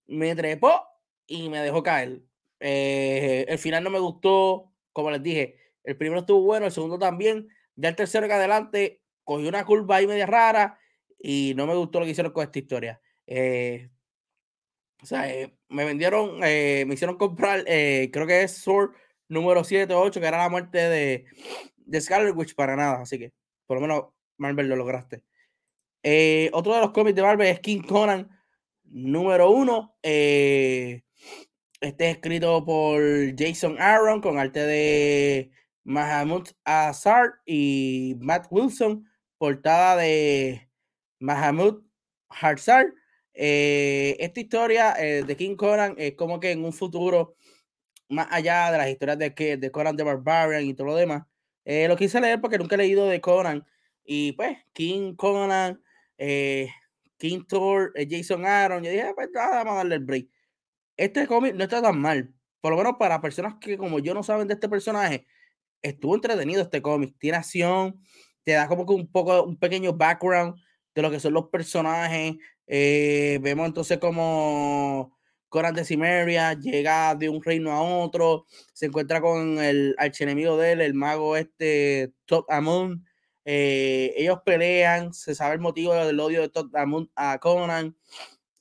me 0.07 0.33
trepó 0.33 0.81
y 1.25 1.49
me 1.49 1.59
dejó 1.59 1.83
caer. 1.83 2.21
Eh, 2.61 3.45
el 3.49 3.59
final 3.59 3.83
no 3.83 3.89
me 3.89 3.99
gustó, 3.99 4.73
como 4.93 5.11
les 5.11 5.21
dije, 5.21 5.57
El 5.83 5.97
primero 5.97 6.21
estuvo 6.21 6.41
bueno, 6.41 6.67
el 6.67 6.71
segundo 6.71 6.97
también. 6.97 7.49
Ya 7.75 7.89
el 7.89 7.95
tercero 7.97 8.27
que 8.27 8.33
adelante 8.33 9.03
cogió 9.25 9.49
una 9.49 9.65
curva 9.65 9.97
ahí 9.97 10.07
media 10.07 10.25
rara 10.25 10.79
y 11.19 11.53
no 11.57 11.67
me 11.67 11.75
gustó 11.75 11.99
lo 11.99 12.05
que 12.05 12.11
hicieron 12.11 12.31
con 12.31 12.45
esta 12.45 12.59
historia. 12.59 13.01
Eh, 13.25 13.89
o 15.01 15.05
sea, 15.05 15.31
eh, 15.31 15.53
me 15.69 15.85
vendieron, 15.85 16.39
eh, 16.43 16.85
me 16.87 16.95
hicieron 16.95 17.17
comprar, 17.17 17.63
creo 17.65 18.27
que 18.27 18.43
es 18.43 18.57
Sword 18.57 18.91
número 19.27 19.63
7 19.63 19.93
o 19.93 20.01
8, 20.01 20.19
que 20.19 20.25
era 20.27 20.37
la 20.37 20.49
muerte 20.49 20.77
de, 20.77 21.25
de 21.77 22.01
Scarlet 22.01 22.35
Witch 22.35 22.55
para 22.55 22.75
nada. 22.75 23.01
Así 23.01 23.19
que, 23.19 23.33
por 23.65 23.77
lo 23.77 23.81
menos, 23.81 24.05
Marvel 24.37 24.69
lo 24.69 24.75
lograste. 24.75 25.23
otro 26.53 26.73
de 26.73 26.81
los 26.81 26.91
cómics 26.91 27.15
de 27.15 27.21
Marvel 27.21 27.47
es 27.47 27.59
King 27.59 27.81
Conan 27.81 28.29
número 28.85 29.51
1. 29.51 29.97
este 30.01 31.03
es 31.81 32.15
escrito 32.15 32.63
por 32.65 33.01
Jason 33.37 33.77
Aaron 33.79 34.21
con 34.21 34.39
arte 34.39 34.61
de 34.61 35.51
Mahamud 35.87 36.47
Azar 36.65 37.35
y 37.45 38.17
Matt 38.19 38.47
Wilson, 38.49 39.09
portada 39.37 39.95
de 39.95 40.69
Mahamud 41.19 41.81
Harzar. 42.29 42.93
Eh, 43.39 44.17
esta 44.19 44.39
historia 44.39 44.95
eh, 44.97 45.23
de 45.23 45.37
King 45.37 45.55
Conan 45.55 45.93
es 45.99 46.15
como 46.15 46.39
que 46.39 46.51
en 46.51 46.65
un 46.65 46.73
futuro 46.73 47.35
más 48.09 48.27
allá 48.31 48.71
de 48.71 48.79
las 48.79 48.89
historias 48.89 49.19
de, 49.19 49.35
que, 49.35 49.57
de 49.57 49.69
Conan 49.69 49.95
the 49.95 50.01
Barbarian 50.01 50.63
y 50.65 50.73
todo 50.73 50.87
lo 50.87 50.95
demás. 50.95 51.23
Eh, 51.63 51.87
lo 51.87 51.95
quise 51.95 52.19
leer 52.19 52.41
porque 52.41 52.57
nunca 52.57 52.73
he 52.75 52.79
leído 52.79 53.05
de 53.05 53.21
Conan. 53.21 53.63
Y 54.03 54.31
pues, 54.31 54.57
King 54.73 55.15
Conan, 55.15 55.83
King 56.17 57.43
Thor, 57.47 57.93
Jason 58.09 58.43
Aaron. 58.43 58.83
Yo 58.83 58.89
dije, 58.89 59.03
ah, 59.03 59.13
pues 59.13 59.29
nada, 59.31 59.57
vamos 59.57 59.73
a 59.73 59.77
darle 59.77 59.95
el 59.95 60.03
break. 60.03 60.27
Este 60.95 61.27
cómic 61.27 61.53
no 61.53 61.63
está 61.63 61.79
tan 61.79 61.99
mal. 61.99 62.33
Por 62.59 62.71
lo 62.71 62.77
menos 62.77 62.93
para 62.97 63.21
personas 63.21 63.55
que 63.61 63.77
como 63.77 63.99
yo 63.99 64.15
no 64.15 64.23
saben 64.23 64.47
de 64.47 64.55
este 64.55 64.67
personaje, 64.67 65.27
estuvo 65.83 66.15
entretenido 66.15 66.63
este 66.63 66.81
cómic. 66.81 67.15
Tiene 67.19 67.37
acción, 67.37 68.01
te 68.43 68.53
da 68.53 68.67
como 68.67 68.85
que 68.87 68.93
un 68.93 69.11
poco, 69.11 69.43
un 69.43 69.57
pequeño 69.59 69.93
background 69.93 70.55
de 70.95 71.01
lo 71.03 71.11
que 71.11 71.19
son 71.19 71.33
los 71.33 71.49
personajes. 71.49 72.37
Eh, 72.67 73.39
vemos 73.41 73.65
entonces 73.67 73.97
como 73.97 75.17
Coran 75.49 75.73
de 75.73 75.85
Cimeria 75.85 76.53
llega 76.53 77.15
de 77.15 77.29
un 77.29 77.41
reino 77.41 77.71
a 77.71 77.81
otro, 77.81 78.45
se 78.73 78.87
encuentra 78.87 79.21
con 79.21 79.59
el 79.59 79.95
archienemigo 79.97 80.57
de 80.57 80.73
él, 80.73 80.81
el 80.81 80.93
mago 80.93 81.37
este 81.37 82.13
Todd 82.25 82.45
Amon. 82.49 83.05
Eh, 83.45 84.13
ellos 84.17 84.39
pelean, 84.45 85.13
se 85.13 85.33
sabe 85.33 85.55
el 85.55 85.61
motivo 85.61 85.93
del 85.95 86.19
odio 86.19 86.41
de 86.41 86.49
Todd 86.49 86.75
Amon 86.75 87.09
a 87.15 87.39
Conan. 87.39 87.95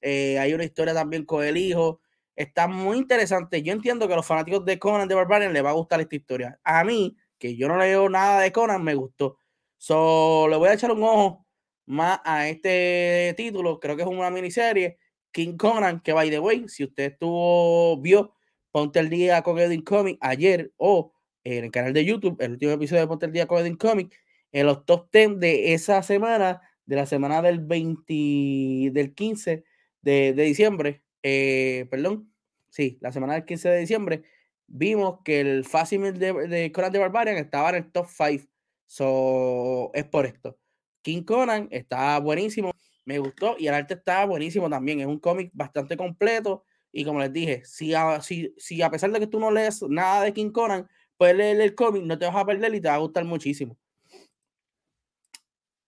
Eh, 0.01 0.39
hay 0.39 0.55
una 0.55 0.65
historia 0.65 0.95
también 0.95 1.25
con 1.25 1.45
el 1.45 1.57
hijo. 1.57 2.01
Está 2.37 2.69
muy 2.69 2.99
interesante. 2.99 3.63
Yo 3.63 3.73
entiendo 3.73 4.07
que 4.07 4.15
a 4.15 4.17
los 4.17 4.27
fanáticos 4.27 4.65
de 4.65 4.79
Conan 4.79 5.09
de 5.09 5.15
Barbarian 5.17 5.53
les 5.53 5.65
va 5.65 5.71
a 5.71 5.73
gustar 5.73 6.01
esta 6.01 6.17
historia. 6.17 6.61
A 6.65 6.85
mí, 6.85 7.17
que 7.39 7.57
yo 7.57 7.69
no 7.69 7.77
leo 7.79 8.09
nada 8.09 8.41
de 8.41 8.53
Conan, 8.53 8.85
me 8.85 8.95
gustó. 8.95 9.39
So, 9.79 10.47
le 10.49 10.57
voy 10.57 10.69
a 10.69 10.75
echar 10.75 10.91
un 10.93 11.03
ojo 11.03 11.46
más 11.87 12.21
a 12.25 12.49
este 12.49 13.35
título. 13.37 13.81
Creo 13.81 13.97
que 13.97 14.03
es 14.03 14.09
una 14.09 14.31
miniserie. 14.31 14.99
King 15.33 15.57
Conan, 15.57 16.01
que 16.01 16.13
by 16.13 16.31
the 16.31 16.39
way, 16.41 16.69
si 16.69 16.85
usted 16.85 17.13
estuvo, 17.13 18.01
vio 18.01 18.33
Ponte 18.71 19.01
el 19.01 19.11
Día 19.11 19.43
con 19.43 19.59
Edwin 19.59 19.83
Comic 19.83 20.19
ayer 20.21 20.73
o 20.77 21.13
en 21.45 21.65
el 21.65 21.71
canal 21.71 21.93
de 21.93 22.05
YouTube, 22.05 22.37
el 22.41 22.53
último 22.53 22.73
episodio 22.73 23.03
de 23.03 23.09
Ponte 23.09 23.27
el 23.27 23.33
Día 23.33 23.47
con 23.47 23.59
Edwin 23.59 23.77
Comic, 23.77 24.15
en 24.53 24.67
los 24.67 24.85
top 24.85 25.09
10 25.13 25.39
de 25.39 25.75
esa 25.75 26.03
semana, 26.03 26.61
de 26.87 26.97
la 26.97 27.07
semana 27.07 27.43
del 27.43 27.61
20, 27.61 28.91
del 28.93 29.15
15 29.15 29.65
de, 30.03 30.33
de 30.33 30.43
diciembre, 30.43 31.03
eh, 31.23 31.87
perdón, 31.91 32.33
sí, 32.71 32.99
la 33.01 33.13
semana 33.13 33.35
del 33.35 33.45
15 33.45 33.69
de 33.69 33.79
diciembre, 33.79 34.23
vimos 34.67 35.21
que 35.25 35.41
el 35.41 35.65
Fácil 35.65 36.19
de, 36.19 36.33
de 36.33 36.73
Conan 36.73 36.93
de 36.93 36.99
Barbarian 36.99 37.37
estaba 37.37 37.71
en 37.71 37.77
el 37.77 37.93
top 37.93 38.07
5. 38.09 38.51
So, 38.87 39.91
es 39.95 40.05
por 40.05 40.27
esto. 40.27 40.59
King 41.07 41.23
Conan 41.23 41.69
está 41.71 42.19
buenísimo, 42.19 42.73
me 43.05 43.21
gustó 43.21 43.55
y 43.61 43.69
el 43.69 43.75
arte 43.75 43.95
está 43.95 44.25
buenísimo 44.25 44.69
también. 44.69 44.99
Es 44.99 45.07
un 45.07 45.21
cómic 45.21 45.53
bastante 45.55 45.97
completo 45.97 46.65
y 46.91 47.05
como 47.05 47.21
les 47.21 47.33
dije, 47.33 47.65
si 47.65 47.95
a, 47.95 48.21
si, 48.21 48.53
si 48.59 48.83
a 48.83 48.91
pesar 48.91 49.13
de 49.13 49.21
que 49.21 49.29
tú 49.29 49.39
no 49.39 49.53
lees 49.53 49.83
nada 49.83 50.25
de 50.25 50.33
King 50.33 50.51
Conan, 50.51 50.89
puedes 51.17 51.37
leer 51.37 51.61
el 51.61 51.77
cómic, 51.77 52.03
no 52.03 52.19
te 52.19 52.27
vas 52.27 52.35
a 52.35 52.45
perder 52.45 52.75
y 52.75 52.81
te 52.81 52.89
va 52.89 52.97
a 52.97 52.99
gustar 52.99 53.25
muchísimo. 53.25 53.79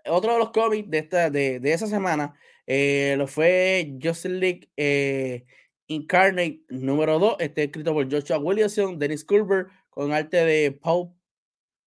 Otro 0.07 0.35
de 0.35 0.39
los 0.39 0.51
cómics 0.51 0.89
de, 0.89 0.99
esta, 0.99 1.31
de, 1.31 1.59
de 1.59 1.73
esa 1.73 1.89
semana 1.89 2.39
eh, 2.65 3.17
lo 3.19 3.27
fue 3.27 3.99
Justice 4.01 4.29
League 4.29 4.71
eh, 4.77 5.45
Incarnate 5.89 6.61
número 6.69 7.19
2. 7.19 7.39
Este 7.41 7.65
escrito 7.65 7.93
por 7.93 8.09
Joshua 8.09 8.39
Williamson, 8.39 9.01
Dennis 9.01 9.25
Culver, 9.25 9.67
con 9.91 10.13
arte 10.13 10.45
de 10.45 10.71
Paul 10.71 11.13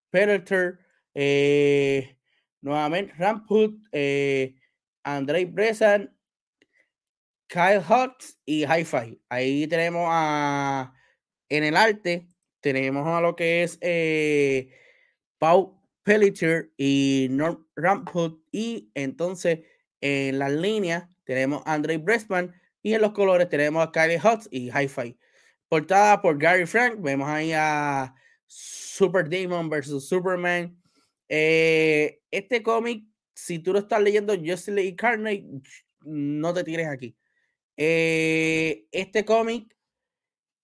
Peter, 0.09 0.79
eh, 1.13 2.17
nuevamente 2.61 3.13
Ramput, 3.17 3.75
eh, 3.91 4.55
Andrei 5.03 5.45
Bresan, 5.45 6.15
Kyle 7.47 7.79
Hutz 7.79 8.39
y 8.45 8.65
Hi-Fi. 8.65 9.21
Ahí 9.29 9.67
tenemos 9.67 10.07
a 10.09 10.93
en 11.49 11.65
el 11.65 11.75
arte, 11.75 12.29
tenemos 12.61 13.05
a 13.05 13.19
lo 13.19 13.35
que 13.35 13.63
es 13.63 13.77
eh, 13.81 14.71
Pelletier 16.03 16.71
y 16.77 17.27
Norm 17.29 17.67
Ramput. 17.75 18.41
Y 18.51 18.89
entonces 18.95 19.59
en 19.99 20.39
las 20.39 20.51
líneas 20.51 21.09
tenemos 21.25 21.61
a 21.65 21.73
Andrei 21.73 21.97
Bresman 21.97 22.53
y 22.81 22.93
en 22.93 23.01
los 23.01 23.11
colores 23.11 23.49
tenemos 23.49 23.85
a 23.85 23.91
Kylie 23.91 24.19
Hutz 24.19 24.47
y 24.49 24.71
Hi-Fi. 24.71 25.17
Portada 25.67 26.21
por 26.21 26.37
Gary 26.37 26.65
Frank. 26.65 27.01
Vemos 27.01 27.27
ahí 27.27 27.51
a 27.53 28.15
Super 28.47 29.27
Demon 29.27 29.69
versus 29.69 30.07
Superman. 30.07 30.80
Eh, 31.33 32.19
este 32.29 32.61
cómic, 32.61 33.05
si 33.33 33.59
tú 33.59 33.71
lo 33.71 33.79
estás 33.79 34.01
leyendo 34.01 34.35
Justice 34.35 34.73
League 34.73 34.97
Carnage, 34.97 35.45
no 36.01 36.53
te 36.53 36.65
tires 36.65 36.87
aquí. 36.87 37.15
Eh, 37.77 38.85
este 38.91 39.23
cómic 39.23 39.73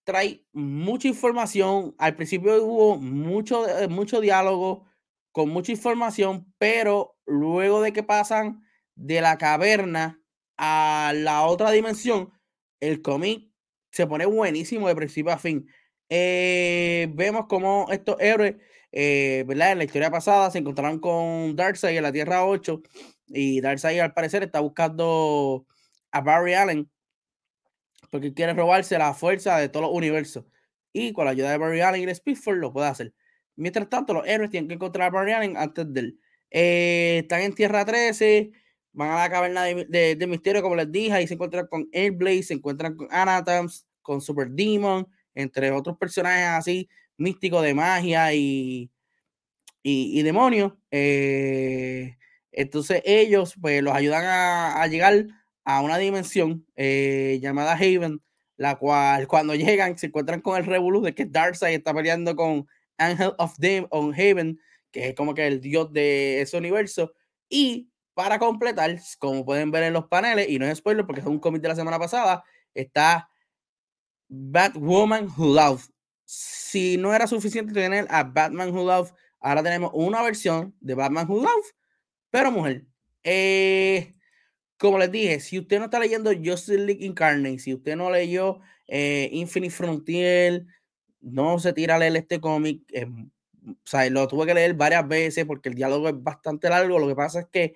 trae 0.04 0.44
mucha 0.52 1.08
información. 1.08 1.94
Al 1.96 2.16
principio 2.16 2.62
hubo 2.62 2.98
mucho, 2.98 3.66
eh, 3.66 3.88
mucho 3.88 4.20
diálogo 4.20 4.84
con 5.32 5.48
mucha 5.48 5.72
información, 5.72 6.52
pero 6.58 7.16
luego 7.24 7.80
de 7.80 7.94
que 7.94 8.02
pasan 8.02 8.62
de 8.94 9.22
la 9.22 9.38
caverna 9.38 10.22
a 10.58 11.14
la 11.16 11.46
otra 11.46 11.70
dimensión, 11.70 12.30
el 12.80 13.00
cómic 13.00 13.50
se 13.90 14.06
pone 14.06 14.26
buenísimo 14.26 14.86
de 14.86 14.96
principio 14.96 15.32
a 15.32 15.38
fin. 15.38 15.66
Vemos 16.10 17.46
como 17.48 17.86
estos 17.90 18.20
héroes, 18.20 18.56
eh, 18.92 19.44
¿verdad? 19.46 19.72
En 19.72 19.78
la 19.78 19.84
historia 19.84 20.10
pasada 20.10 20.50
se 20.50 20.58
encontraron 20.58 20.98
con 20.98 21.56
Darkseid 21.56 21.96
en 21.96 22.02
la 22.02 22.12
Tierra 22.12 22.44
8 22.44 22.82
y 23.28 23.60
Darkseid 23.60 24.00
al 24.00 24.14
parecer 24.14 24.42
está 24.42 24.60
buscando 24.60 25.66
a 26.10 26.20
Barry 26.20 26.54
Allen 26.54 26.90
porque 28.10 28.32
quiere 28.32 28.54
robarse 28.54 28.96
la 28.98 29.12
fuerza 29.14 29.58
de 29.58 29.68
todos 29.68 29.86
los 29.86 29.94
universos. 29.94 30.44
Y 30.92 31.12
con 31.12 31.26
la 31.26 31.32
ayuda 31.32 31.50
de 31.50 31.58
Barry 31.58 31.80
Allen 31.80 32.00
y 32.00 32.04
el 32.04 32.14
Speedford 32.14 32.58
lo 32.58 32.72
puede 32.72 32.88
hacer. 32.88 33.12
Mientras 33.56 33.88
tanto, 33.90 34.14
los 34.14 34.26
héroes 34.26 34.50
tienen 34.50 34.68
que 34.68 34.74
encontrar 34.74 35.08
a 35.08 35.10
Barry 35.10 35.32
Allen 35.32 35.56
antes 35.56 35.92
de 35.92 36.00
él. 36.00 36.20
Eh, 36.50 37.18
están 37.22 37.42
en 37.42 37.54
Tierra 37.54 37.84
13 37.84 38.52
van 38.98 39.10
a 39.10 39.14
la 39.16 39.30
caverna 39.30 39.62
de, 39.62 40.26
misterio, 40.28 40.60
como 40.60 40.74
les 40.74 40.90
dije, 40.90 41.22
y 41.22 41.28
se 41.28 41.34
encuentran 41.34 41.68
con 41.68 41.88
Airblaze, 41.92 42.42
se 42.42 42.54
encuentran 42.54 42.96
con 42.96 43.06
Anatoms, 43.12 43.86
con 44.02 44.20
Super 44.20 44.50
Demon, 44.50 45.06
entre 45.34 45.70
otros 45.70 45.96
personajes 45.96 46.48
así 46.48 46.88
místicos 47.18 47.62
de 47.62 47.74
magia 47.74 48.32
y, 48.34 48.90
y, 49.82 50.22
demonios. 50.22 50.72
Eh, 50.90 52.16
entonces 52.52 53.02
ellos 53.04 53.54
pues 53.60 53.82
los 53.82 53.94
ayudan 53.94 54.24
a, 54.26 54.86
llegar 54.86 55.26
a 55.64 55.80
una 55.82 55.98
dimensión 55.98 56.66
eh, 56.76 57.38
llamada 57.42 57.74
Haven, 57.74 58.22
la 58.56 58.76
cual 58.76 59.28
cuando 59.28 59.54
llegan 59.54 59.98
se 59.98 60.06
encuentran 60.06 60.40
con 60.40 60.56
el 60.56 60.64
revolú 60.66 61.02
de 61.02 61.14
que 61.14 61.26
Darkseid 61.26 61.76
está 61.76 61.94
peleando 61.94 62.34
con 62.34 62.66
Angel 62.96 63.34
of 63.38 63.56
Dem 63.58 63.86
on 63.90 64.14
Haven, 64.14 64.60
que 64.90 65.08
es 65.08 65.14
como 65.14 65.34
que 65.34 65.46
el 65.46 65.60
dios 65.60 65.92
de 65.92 66.40
ese 66.40 66.56
universo, 66.56 67.12
y 67.48 67.90
para 68.14 68.38
completar, 68.40 68.98
como 69.20 69.44
pueden 69.44 69.70
ver 69.70 69.84
en 69.84 69.92
los 69.92 70.06
paneles, 70.06 70.48
y 70.48 70.58
no 70.58 70.66
es 70.66 70.78
spoiler 70.78 71.06
porque 71.06 71.20
es 71.20 71.26
un 71.26 71.38
cómic 71.38 71.62
de 71.62 71.68
la 71.68 71.76
semana 71.76 71.98
pasada, 71.98 72.42
está 72.74 73.30
Batwoman 74.28 75.28
Who 75.36 75.54
Loved. 75.54 75.84
Si 76.30 76.98
no 76.98 77.14
era 77.14 77.26
suficiente 77.26 77.72
tener 77.72 78.06
a 78.10 78.22
Batman 78.22 78.68
Who 78.68 78.84
Loved, 78.84 79.12
ahora 79.40 79.62
tenemos 79.62 79.90
una 79.94 80.22
versión 80.22 80.74
de 80.78 80.92
Batman 80.94 81.26
Who 81.26 81.36
Loved, 81.36 81.64
pero 82.28 82.52
mujer. 82.52 82.84
Eh, 83.24 84.14
como 84.76 84.98
les 84.98 85.10
dije, 85.10 85.40
si 85.40 85.58
usted 85.58 85.78
no 85.78 85.86
está 85.86 85.98
leyendo 85.98 86.30
Justice 86.30 86.76
League 86.76 87.02
Incarnate, 87.02 87.58
si 87.60 87.72
usted 87.72 87.96
no 87.96 88.10
leyó 88.10 88.60
eh, 88.88 89.30
Infinite 89.32 89.74
Frontier, 89.74 90.66
no 91.22 91.58
se 91.60 91.72
tira 91.72 91.94
a 91.94 91.98
leer 91.98 92.14
este 92.16 92.42
cómic. 92.42 92.82
Eh, 92.92 93.06
o 93.06 93.76
sea, 93.84 94.08
lo 94.10 94.28
tuve 94.28 94.44
que 94.44 94.52
leer 94.52 94.74
varias 94.74 95.08
veces 95.08 95.46
porque 95.46 95.70
el 95.70 95.76
diálogo 95.76 96.10
es 96.10 96.22
bastante 96.22 96.68
largo. 96.68 96.98
Lo 96.98 97.08
que 97.08 97.16
pasa 97.16 97.40
es 97.40 97.46
que 97.50 97.74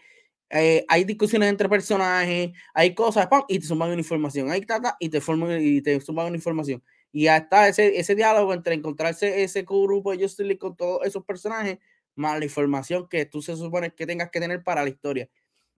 eh, 0.51 0.85
hay 0.89 1.05
discusiones 1.05 1.49
entre 1.49 1.71
personajes, 1.71 2.53
hay 2.75 2.95
cosas, 2.95 3.27
y 3.49 3.61
te 3.61 3.67
suman 3.67 3.89
una 3.89 4.01
información, 4.01 4.51
hay 4.51 4.61
tata 4.61 4.99
y 5.01 5.09
te, 5.09 5.23
forman, 5.23 5.59
y 5.59 5.81
te 5.81 5.99
suman 6.03 6.27
una 6.27 6.37
información. 6.37 6.83
Y 7.13 7.27
hasta 7.29 7.69
ese, 7.69 7.99
ese 7.99 8.15
diálogo 8.15 8.55
entre 8.55 8.75
encontrarse 8.75 9.43
ese 9.45 9.63
grupo 9.63 10.13
de 10.13 10.23
Justice 10.23 10.45
League 10.45 10.59
con 10.59 10.77
todos 10.77 11.07
esos 11.07 11.25
personajes, 11.25 11.79
más 12.15 12.39
la 12.39 12.45
información 12.45 13.09
que 13.09 13.27
tú 13.27 13.43
se 13.43 13.57
supone 13.57 13.95
que 13.95 14.07
tengas 14.07 14.31
que 14.31 14.41
tener 14.41 14.63
para 14.65 14.83
la 14.83 14.89
historia. 14.89 15.29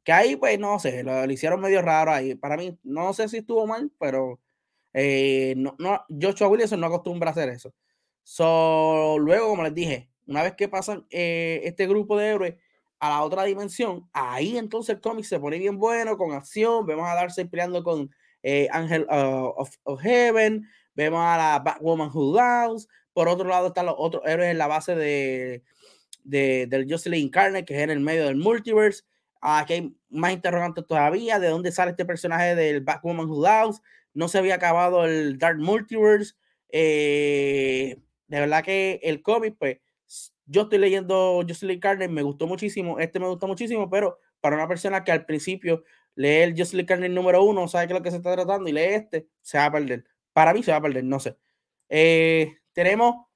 Que 0.04 0.12
ahí, 0.12 0.36
pues, 0.36 0.58
no 0.58 0.78
sé, 0.78 1.02
lo, 1.02 1.24
hicieron 1.30 1.60
medio 1.60 1.82
raro 1.82 2.12
ahí. 2.12 2.34
Para 2.34 2.56
mí, 2.56 2.78
no 2.84 3.12
sé 3.14 3.28
si 3.28 3.38
estuvo 3.38 3.66
mal, 3.66 3.90
pero 3.98 4.40
eh, 4.92 5.54
no, 5.56 5.74
no, 5.78 6.04
Joshua 6.08 6.48
Williamson 6.48 6.80
no 6.80 6.86
acostumbra 6.86 7.30
a 7.30 7.32
hacer 7.32 7.48
eso. 7.48 7.74
So, 8.22 9.18
luego, 9.18 9.48
como 9.48 9.62
les 9.64 9.74
dije, 9.74 10.08
una 10.26 10.42
vez 10.42 10.54
que 10.54 10.68
pasan 10.68 11.06
eh, 11.10 11.60
este 11.64 11.86
grupo 11.86 12.16
de 12.18 12.28
héroes 12.28 12.54
a 12.98 13.10
la 13.10 13.22
otra 13.22 13.44
dimensión, 13.44 14.08
ahí 14.12 14.56
entonces 14.56 14.96
el 14.96 15.00
cómic 15.00 15.24
se 15.24 15.38
pone 15.38 15.58
bien 15.58 15.78
bueno, 15.78 16.16
con 16.16 16.32
acción. 16.32 16.86
Vemos 16.86 17.06
a 17.08 17.14
Darcy 17.14 17.44
peleando 17.44 17.82
con 17.84 18.10
eh, 18.42 18.68
Angel 18.72 19.06
uh, 19.10 19.52
of, 19.56 20.00
Heaven, 20.00 20.66
vemos 20.94 21.20
a 21.22 21.36
la 21.36 21.58
Batwoman 21.58 22.10
Who 22.12 22.36
Loves. 22.36 22.88
Por 23.12 23.28
otro 23.28 23.48
lado, 23.48 23.68
están 23.68 23.86
los 23.86 23.94
otros 23.98 24.22
héroes 24.26 24.50
en 24.50 24.58
la 24.58 24.66
base 24.66 24.94
de, 24.94 25.62
de 26.24 26.66
del 26.68 26.90
Jocelyn 26.90 27.26
Incarnate, 27.26 27.64
que 27.64 27.74
es 27.76 27.80
en 27.80 27.90
el 27.90 28.00
medio 28.00 28.24
del 28.26 28.36
multiverse. 28.36 29.04
Aquí 29.40 29.72
hay 29.74 29.96
más 30.08 30.32
interrogantes 30.32 30.86
todavía. 30.86 31.38
¿De 31.38 31.48
dónde 31.48 31.70
sale 31.70 31.90
este 31.90 32.04
personaje 32.04 32.54
del 32.54 32.80
Batwoman 32.80 33.28
Who 33.28 33.42
Loves? 33.42 33.80
No 34.14 34.28
se 34.28 34.38
había 34.38 34.54
acabado 34.54 35.04
el 35.04 35.38
Dark 35.38 35.58
Multiverse. 35.58 36.34
Eh, 36.70 37.98
de 38.26 38.40
verdad 38.40 38.64
que 38.64 39.00
el 39.02 39.22
cómic, 39.22 39.56
pues, 39.58 39.78
yo 40.46 40.62
estoy 40.62 40.78
leyendo 40.78 41.42
Jocelyn 41.46 41.80
Carter, 41.80 42.08
me 42.08 42.22
gustó 42.22 42.46
muchísimo, 42.46 42.98
este 42.98 43.20
me 43.20 43.28
gustó 43.28 43.46
muchísimo, 43.46 43.88
pero 43.88 44.18
para 44.40 44.56
una 44.56 44.68
persona 44.68 45.04
que 45.04 45.12
al 45.12 45.24
principio 45.24 45.84
lee 46.14 46.42
el 46.42 46.54
Jocelyn 46.56 46.86
Carter 46.86 47.10
número 47.10 47.42
uno, 47.42 47.68
sabe 47.68 47.86
qué 47.86 47.92
es 47.92 47.98
lo 47.98 48.02
que 48.02 48.10
se 48.10 48.16
está 48.16 48.34
tratando 48.34 48.68
y 48.68 48.72
lee 48.72 48.94
este, 48.94 49.28
se 49.40 49.58
va 49.58 49.66
a 49.66 49.72
perder. 49.72 50.04
Para 50.34 50.52
mí 50.52 50.62
se 50.62 50.72
va 50.72 50.76
a 50.76 50.82
perder, 50.82 51.04
no 51.04 51.18
sé. 51.18 51.38
Eh, 51.88 52.58
tenemos 52.74 53.26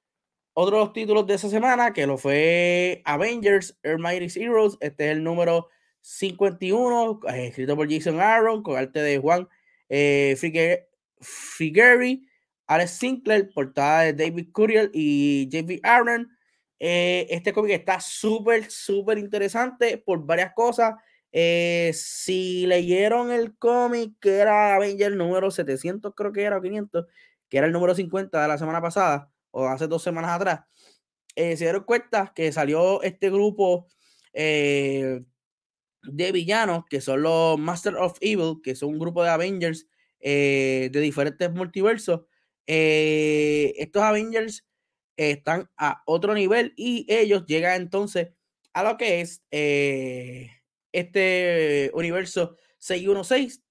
otros 0.52 0.92
títulos 0.92 1.26
de 1.26 1.34
esa 1.34 1.48
semana, 1.48 1.94
que 1.94 2.06
lo 2.06 2.18
fue 2.18 3.00
Avengers, 3.06 3.78
Mighty's 3.98 4.36
Heroes, 4.36 4.76
este 4.80 5.06
es 5.06 5.12
el 5.16 5.24
número 5.24 5.68
51, 6.02 7.20
eh, 7.28 7.46
escrito 7.46 7.76
por 7.76 7.90
Jason 7.90 8.20
Aaron, 8.20 8.62
con 8.62 8.76
arte 8.76 9.00
de 9.00 9.18
Juan 9.18 9.48
eh, 9.88 10.36
Figueroa 11.20 12.18
Alex 12.68 12.90
Sinclair, 12.90 13.50
portada 13.54 14.02
de 14.02 14.12
David 14.12 14.48
Curiel 14.52 14.90
y 14.92 15.48
JB 15.48 15.80
Aaron. 15.82 16.30
Eh, 16.78 17.26
este 17.30 17.52
cómic 17.52 17.72
está 17.72 17.98
súper, 17.98 18.70
súper 18.70 19.18
interesante 19.18 19.96
por 19.98 20.24
varias 20.24 20.52
cosas. 20.52 20.94
Eh, 21.32 21.92
si 21.94 22.66
leyeron 22.66 23.30
el 23.30 23.56
cómic 23.56 24.14
que 24.20 24.38
era 24.38 24.74
Avenger 24.74 25.14
número 25.16 25.50
700, 25.50 26.14
creo 26.14 26.32
que 26.32 26.42
era, 26.42 26.58
o 26.58 26.62
500, 26.62 27.06
que 27.48 27.58
era 27.58 27.66
el 27.66 27.72
número 27.72 27.94
50 27.94 28.40
de 28.42 28.48
la 28.48 28.58
semana 28.58 28.80
pasada, 28.80 29.30
o 29.50 29.66
hace 29.66 29.86
dos 29.88 30.02
semanas 30.02 30.32
atrás, 30.32 30.60
eh, 31.36 31.56
se 31.56 31.64
dieron 31.64 31.84
cuenta 31.84 32.32
que 32.34 32.52
salió 32.52 33.02
este 33.02 33.30
grupo 33.30 33.88
de 34.34 35.24
villanos, 36.32 36.84
que 36.88 37.00
son 37.00 37.22
los 37.22 37.58
Master 37.58 37.96
of 37.96 38.16
Evil, 38.20 38.60
que 38.62 38.74
son 38.76 38.90
un 38.90 38.98
grupo 38.98 39.22
de 39.24 39.30
Avengers 39.30 39.86
de 40.20 40.90
diferentes 40.92 41.50
multiversos, 41.52 42.22
eh, 42.70 43.74
estos 43.78 44.02
Avengers 44.02 44.66
están 45.16 45.70
a 45.78 46.02
otro 46.06 46.34
nivel 46.34 46.74
y 46.76 47.06
ellos 47.08 47.46
llegan 47.46 47.80
entonces 47.80 48.28
a 48.74 48.84
lo 48.84 48.98
que 48.98 49.22
es 49.22 49.42
eh, 49.50 50.50
este 50.92 51.90
universo 51.94 52.56
616, 52.78 53.62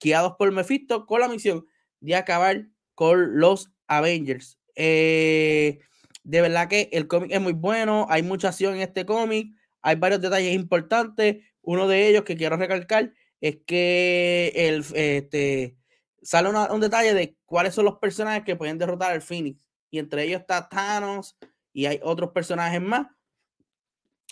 guiados 0.00 0.34
por 0.38 0.50
Mephisto, 0.52 1.06
con 1.06 1.20
la 1.20 1.28
misión 1.28 1.66
de 2.00 2.14
acabar 2.16 2.66
con 2.94 3.38
los 3.38 3.70
Avengers. 3.86 4.58
Eh, 4.76 5.80
de 6.22 6.40
verdad 6.40 6.68
que 6.68 6.88
el 6.92 7.06
cómic 7.06 7.32
es 7.32 7.40
muy 7.40 7.52
bueno, 7.52 8.06
hay 8.08 8.22
mucha 8.22 8.48
acción 8.48 8.74
en 8.74 8.82
este 8.82 9.04
cómic, 9.04 9.54
hay 9.82 9.96
varios 9.96 10.20
detalles 10.20 10.54
importantes. 10.54 11.44
Uno 11.62 11.86
de 11.88 12.08
ellos 12.08 12.24
que 12.24 12.36
quiero 12.36 12.56
recalcar 12.56 13.12
es 13.40 13.58
que 13.66 14.52
el, 14.54 14.84
este, 14.94 15.76
sale 16.22 16.48
un 16.48 16.80
detalle 16.80 17.12
de 17.14 17.36
cuáles 17.44 17.74
son 17.74 17.84
los 17.84 17.98
personajes 17.98 18.44
que 18.44 18.56
pueden 18.56 18.78
derrotar 18.78 19.12
al 19.12 19.22
Phoenix. 19.22 19.68
Y 19.90 19.98
entre 19.98 20.24
ellos 20.24 20.40
está 20.40 20.68
Thanos 20.68 21.36
y 21.72 21.86
hay 21.86 22.00
otros 22.02 22.30
personajes 22.30 22.80
más. 22.80 23.06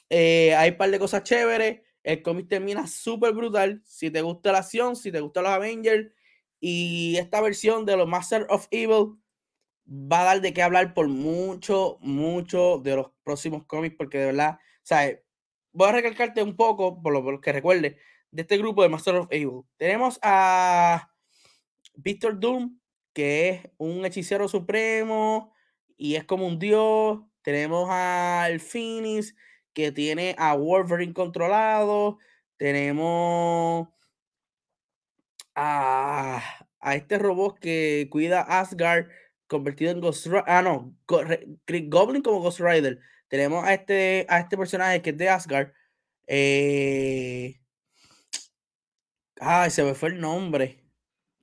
Eh, 0.09 0.55
hay 0.55 0.71
un 0.71 0.77
par 0.77 0.91
de 0.91 0.99
cosas 0.99 1.23
chéveres. 1.23 1.83
El 2.03 2.23
cómic 2.23 2.49
termina 2.49 2.87
súper 2.87 3.33
brutal. 3.33 3.83
Si 3.85 4.11
te 4.11 4.23
gusta 4.23 4.53
la 4.53 4.59
acción, 4.59 4.97
si 4.97 5.13
te 5.13 5.21
gustan 5.21 5.45
los 5.45 5.53
Avengers 5.53 6.11
y 6.61 7.17
esta 7.17 7.41
versión 7.41 7.85
de 7.85 7.97
los 7.97 8.09
Master 8.09 8.47
of 8.49 8.67
Evil 8.71 9.17
va 9.87 10.21
a 10.23 10.25
dar 10.25 10.41
de 10.41 10.53
qué 10.53 10.63
hablar 10.63 10.95
por 10.95 11.09
mucho, 11.09 11.99
mucho 12.01 12.79
de 12.79 12.97
los 12.97 13.11
próximos 13.25 13.65
cómics, 13.67 13.97
porque 13.97 14.19
de 14.19 14.27
verdad, 14.27 14.59
¿sabes? 14.83 15.21
Voy 15.73 15.89
a 15.89 15.93
recalcarte 15.93 16.43
un 16.43 16.57
poco, 16.57 17.03
por 17.03 17.13
lo, 17.13 17.23
por 17.23 17.35
lo 17.35 17.41
que 17.41 17.53
recuerde, 17.53 17.99
de 18.31 18.43
este 18.43 18.59
grupo 18.59 18.83
de 18.83 18.89
Master 18.89 19.17
of 19.17 19.29
Evil. 19.31 19.63
Tenemos 19.77 20.19
a 20.23 21.11
Victor 21.95 22.39
Doom, 22.39 22.79
que 23.13 23.49
es 23.49 23.71
un 23.77 24.05
hechicero 24.05 24.49
supremo 24.49 25.53
y 25.97 26.15
es 26.17 26.25
como 26.25 26.47
un 26.47 26.59
dios. 26.59 27.21
Tenemos 27.43 27.89
al 27.91 28.61
Phoenix, 28.61 29.35
que 29.75 29.93
tiene 29.93 30.35
a 30.39 30.55
Wolverine 30.55 31.13
controlado. 31.15 32.19
Tenemos 32.57 33.89
a, 35.55 36.43
a 36.81 36.95
este 36.95 37.19
robot 37.19 37.59
que 37.59 38.09
cuida 38.11 38.43
Asgard, 38.43 39.09
convertido 39.47 39.91
en 39.93 40.01
Ghost 40.01 40.27
Rider. 40.27 40.45
Ah, 40.47 40.63
no, 40.63 40.95
Goblin 41.07 42.23
como 42.23 42.41
Ghost 42.41 42.61
Rider. 42.61 43.01
Tenemos 43.29 43.65
a 43.65 43.75
este, 43.75 44.27
a 44.29 44.41
este 44.41 44.57
personaje 44.57 45.03
que 45.03 45.11
es 45.11 45.19
de 45.19 45.29
Asgard. 45.29 45.73
Eh... 46.27 47.59
Ay, 49.41 49.71
se 49.71 49.83
me 49.83 49.95
fue 49.95 50.11
el 50.11 50.21
nombre 50.21 50.83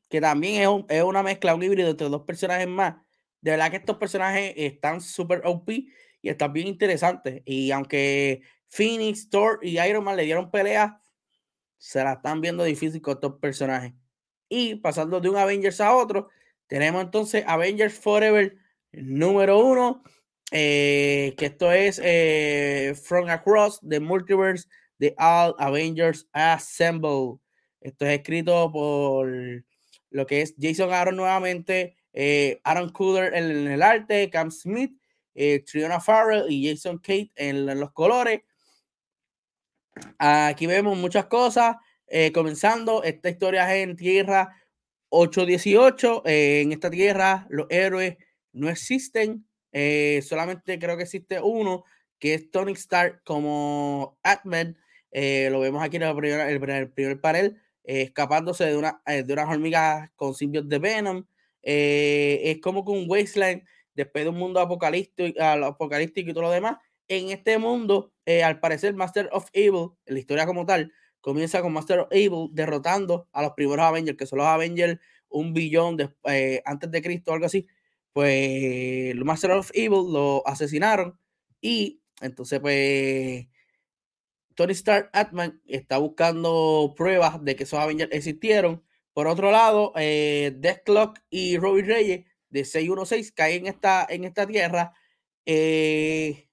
que 0.09 0.19
también 0.19 0.61
es, 0.61 0.97
es, 0.97 1.03
una 1.03 1.23
mezcla, 1.23 1.55
un 1.55 1.63
híbrido 1.63 1.91
entre 1.91 2.09
dos 2.09 2.23
personajes 2.23 2.67
más. 2.67 2.95
De 3.41 3.51
verdad 3.51 3.71
que 3.71 3.77
estos 3.77 3.97
personajes 3.97 4.53
están 4.57 5.01
súper 5.01 5.41
OP 5.45 5.69
y 6.21 6.29
están 6.29 6.53
bien 6.53 6.67
interesantes. 6.67 7.41
Y 7.45 7.71
aunque 7.71 8.41
Phoenix, 8.67 9.29
Thor 9.29 9.59
y 9.61 9.79
Iron 9.79 10.03
Man 10.03 10.17
le 10.17 10.23
dieron 10.23 10.51
pelea, 10.51 11.01
se 11.77 12.03
la 12.03 12.13
están 12.13 12.41
viendo 12.41 12.63
difícil 12.63 13.01
con 13.01 13.15
estos 13.15 13.39
personajes. 13.39 13.93
Y 14.49 14.75
pasando 14.75 15.19
de 15.21 15.29
un 15.29 15.37
Avengers 15.37 15.79
a 15.81 15.95
otro, 15.95 16.29
tenemos 16.67 17.01
entonces 17.03 17.43
Avengers 17.47 17.93
Forever 17.93 18.57
número 18.91 19.59
uno, 19.59 20.03
eh, 20.51 21.35
que 21.37 21.47
esto 21.47 21.71
es 21.71 22.01
eh, 22.03 22.95
From 23.03 23.29
Across 23.29 23.81
the 23.87 23.99
Multiverse 23.99 24.67
de 24.97 25.15
All 25.17 25.55
Avengers 25.57 26.27
Assemble. 26.33 27.39
Esto 27.81 28.05
es 28.05 28.19
escrito 28.19 28.71
por 28.71 29.31
lo 30.09 30.25
que 30.25 30.41
es 30.41 30.55
Jason 30.59 30.91
Aaron 30.91 31.15
nuevamente, 31.15 31.95
eh, 32.13 32.59
Aaron 32.63 32.89
Cooler 32.89 33.33
en, 33.33 33.67
el 33.67 33.81
arte, 33.81 34.29
Cam 34.29 34.51
Smith, 34.51 34.98
eh, 35.35 35.63
Triona 35.65 35.99
Farrell 35.99 36.45
y 36.49 36.69
Jason 36.69 36.97
Kate 36.97 37.31
en, 37.35 37.65
los 37.79 37.91
colores. 37.91 38.41
Aquí 40.17 40.67
vemos 40.67 40.97
muchas 40.97 41.25
cosas. 41.25 41.77
Eh, 42.07 42.31
comenzando, 42.31 43.03
esta 43.03 43.29
historia 43.29 43.75
es 43.75 43.83
en 43.83 43.95
tierra 43.95 44.55
818. 45.09 46.23
en 46.25 46.71
esta 46.71 46.89
tierra 46.89 47.47
los 47.49 47.67
héroes 47.69 48.17
no 48.53 48.69
existen. 48.69 49.45
solamente 50.23 50.79
creo 50.79 50.97
que 50.97 51.03
existe 51.03 51.39
uno, 51.41 51.83
que 52.17 52.33
es 52.33 52.51
Tony 52.51 52.73
Stark 52.73 53.21
como 53.23 54.17
Atman. 54.23 54.77
lo 55.11 55.59
vemos 55.59 55.83
aquí 55.83 55.97
en 55.97 56.03
el 56.03 56.15
primer, 56.15 56.49
el 56.49 56.91
primer 56.91 57.21
panel. 57.21 57.61
Eh, 57.89 58.03
escapándose 58.03 58.65
de, 58.65 58.77
una, 58.77 59.01
eh, 59.07 59.23
de 59.23 59.33
unas 59.33 59.49
hormigas 59.49 60.11
con 60.15 60.35
simbios 60.35 60.69
de 60.69 60.77
Venom. 60.77 61.25
Eh, 61.63 62.39
es 62.43 62.61
como 62.61 62.85
que 62.85 62.91
un 62.91 63.05
wasteland 63.09 63.63
después 63.99 64.25
de 64.25 64.29
un 64.29 64.37
mundo 64.37 64.59
apocalíptico, 64.59 65.41
apocalíptico 65.41 66.29
y 66.29 66.33
todo 66.33 66.43
lo 66.43 66.51
demás. 66.51 66.77
En 67.07 67.29
este 67.29 67.57
mundo, 67.57 68.13
al 68.43 68.59
parecer, 68.59 68.93
Master 68.93 69.29
of 69.31 69.49
Evil, 69.53 69.89
en 70.05 70.13
la 70.15 70.19
historia 70.19 70.45
como 70.45 70.65
tal, 70.65 70.91
comienza 71.21 71.61
con 71.61 71.73
Master 71.73 71.99
of 71.99 72.07
Evil 72.11 72.49
derrotando 72.51 73.27
a 73.31 73.41
los 73.41 73.53
primeros 73.53 73.85
Avengers, 73.85 74.17
que 74.17 74.25
son 74.25 74.39
los 74.39 74.47
Avengers 74.47 74.99
un 75.29 75.53
billón 75.53 75.97
de, 75.97 76.09
antes 76.65 76.91
de 76.91 77.01
Cristo, 77.01 77.33
algo 77.33 77.45
así. 77.45 77.67
Pues 78.13 79.15
los 79.15 79.25
Master 79.25 79.51
of 79.51 79.71
Evil 79.73 80.11
lo 80.11 80.47
asesinaron 80.47 81.19
y 81.61 81.99
entonces, 82.21 82.59
pues 82.59 83.47
Tony 84.55 84.73
Stark 84.73 85.09
Atman 85.13 85.61
está 85.65 85.97
buscando 85.97 86.93
pruebas 86.95 87.43
de 87.43 87.55
que 87.55 87.63
esos 87.63 87.79
Avengers 87.79 88.11
existieron. 88.11 88.83
Por 89.13 89.27
otro 89.27 89.51
lado, 89.51 89.93
eh, 89.95 90.53
Deathclock 90.57 91.19
y 91.29 91.57
Robbie 91.57 91.83
Reyes 91.83 92.25
de 92.49 92.65
616 92.65 93.31
caen 93.31 93.65
en 93.65 93.73
esta, 93.73 94.05
en 94.09 94.23
esta 94.25 94.47
tierra. 94.47 94.93
Eh, 95.45 96.47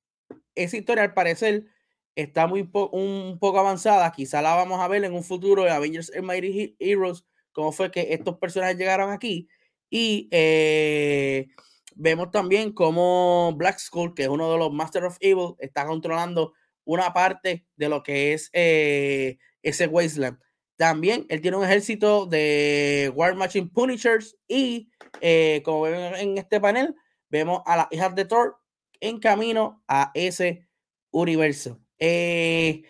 esa 0.55 0.77
historia, 0.77 1.05
al 1.05 1.15
parecer, 1.15 1.67
está 2.15 2.47
muy 2.47 2.69
un 2.73 3.39
poco 3.39 3.59
avanzada. 3.59 4.11
Quizá 4.13 4.43
la 4.43 4.55
vamos 4.55 4.81
a 4.81 4.89
ver 4.89 5.05
en 5.05 5.15
un 5.15 5.25
futuro 5.25 5.65
de 5.65 5.71
Avengers 5.71 6.13
and 6.15 6.25
Mighty 6.25 6.77
Heroes, 6.79 7.25
cómo 7.53 7.73
fue 7.73 7.91
que 7.91 8.15
estos 8.15 8.39
personajes 8.39 8.77
llegaron 8.77 9.11
aquí. 9.11 9.49
Y 9.91 10.29
eh, 10.33 11.47
vemos 11.95 12.31
también 12.31 12.73
como 12.73 13.53
Black 13.57 13.79
Skull, 13.79 14.15
que 14.15 14.25
es 14.25 14.29
uno 14.29 14.51
de 14.51 14.59
los 14.59 14.73
Master 14.73 15.05
of 15.05 15.19
Evil, 15.21 15.55
está 15.59 15.87
controlando 15.87 16.55
una 16.85 17.13
parte 17.13 17.67
de 17.77 17.89
lo 17.89 18.03
que 18.03 18.33
es 18.33 18.51
eh, 18.53 19.39
ese 19.63 19.87
Wasteland. 19.87 20.39
También 20.77 21.25
él 21.31 21.41
tiene 21.41 21.57
un 21.57 21.65
ejército 21.65 22.27
de 22.27 23.11
War 23.15 23.35
Machine 23.35 23.71
Punishers 23.73 24.37
y 24.47 24.91
eh, 25.21 25.63
como 25.65 25.83
ven 25.83 26.15
en 26.15 26.39
este 26.39 26.61
panel, 26.61 26.95
vemos 27.31 27.63
a 27.65 27.77
las 27.77 27.87
hijas 27.91 28.15
de 28.15 28.27
Thor 28.27 28.59
en 29.01 29.19
camino 29.19 29.83
a 29.89 30.11
ese 30.15 30.69
universo. 31.11 31.81
Eh, 31.99 32.83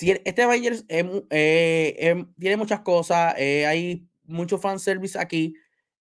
este 0.00 0.42
Avengers 0.42 0.84
tiene 0.86 2.56
muchas 2.56 2.80
cosas, 2.80 3.34
hay 3.36 4.08
mucho 4.24 4.58
fanservice 4.58 5.18
aquí. 5.18 5.54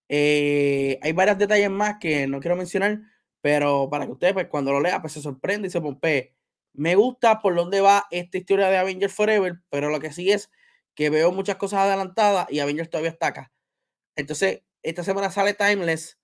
hay 0.10 1.12
varios 1.14 1.38
detalles 1.38 1.70
más 1.70 1.98
que 2.00 2.28
no 2.28 2.40
quiero 2.40 2.56
mencionar, 2.56 3.00
pero 3.42 3.90
para 3.90 4.06
que 4.06 4.12
usted 4.12 4.34
pues, 4.34 4.48
cuando 4.48 4.72
lo 4.72 4.80
lea 4.80 5.02
pues, 5.02 5.14
se 5.14 5.22
sorprende 5.22 5.68
y 5.68 5.72
se 5.72 5.82
pompe. 5.82 6.36
Me 6.74 6.96
gusta 6.96 7.40
por 7.40 7.56
dónde 7.56 7.82
va 7.82 8.06
esta 8.12 8.38
historia 8.38 8.70
de 8.70 8.78
Avengers 8.78 9.14
Forever, 9.14 9.62
pero 9.70 9.90
lo 9.90 10.00
que 10.00 10.12
sí 10.12 10.32
es 10.32 10.52
que 10.98 11.12
veo 11.12 11.32
muchas 11.32 11.58
cosas 11.58 11.82
adelantadas 11.82 12.48
y 12.50 12.60
Avengers 12.60 12.90
todavía 12.90 13.12
está 13.12 13.28
acá. 13.28 13.52
Entonces, 14.16 14.64
esta 14.82 15.04
semana 15.04 15.30
sale 15.30 15.54
Timeless 15.54 16.18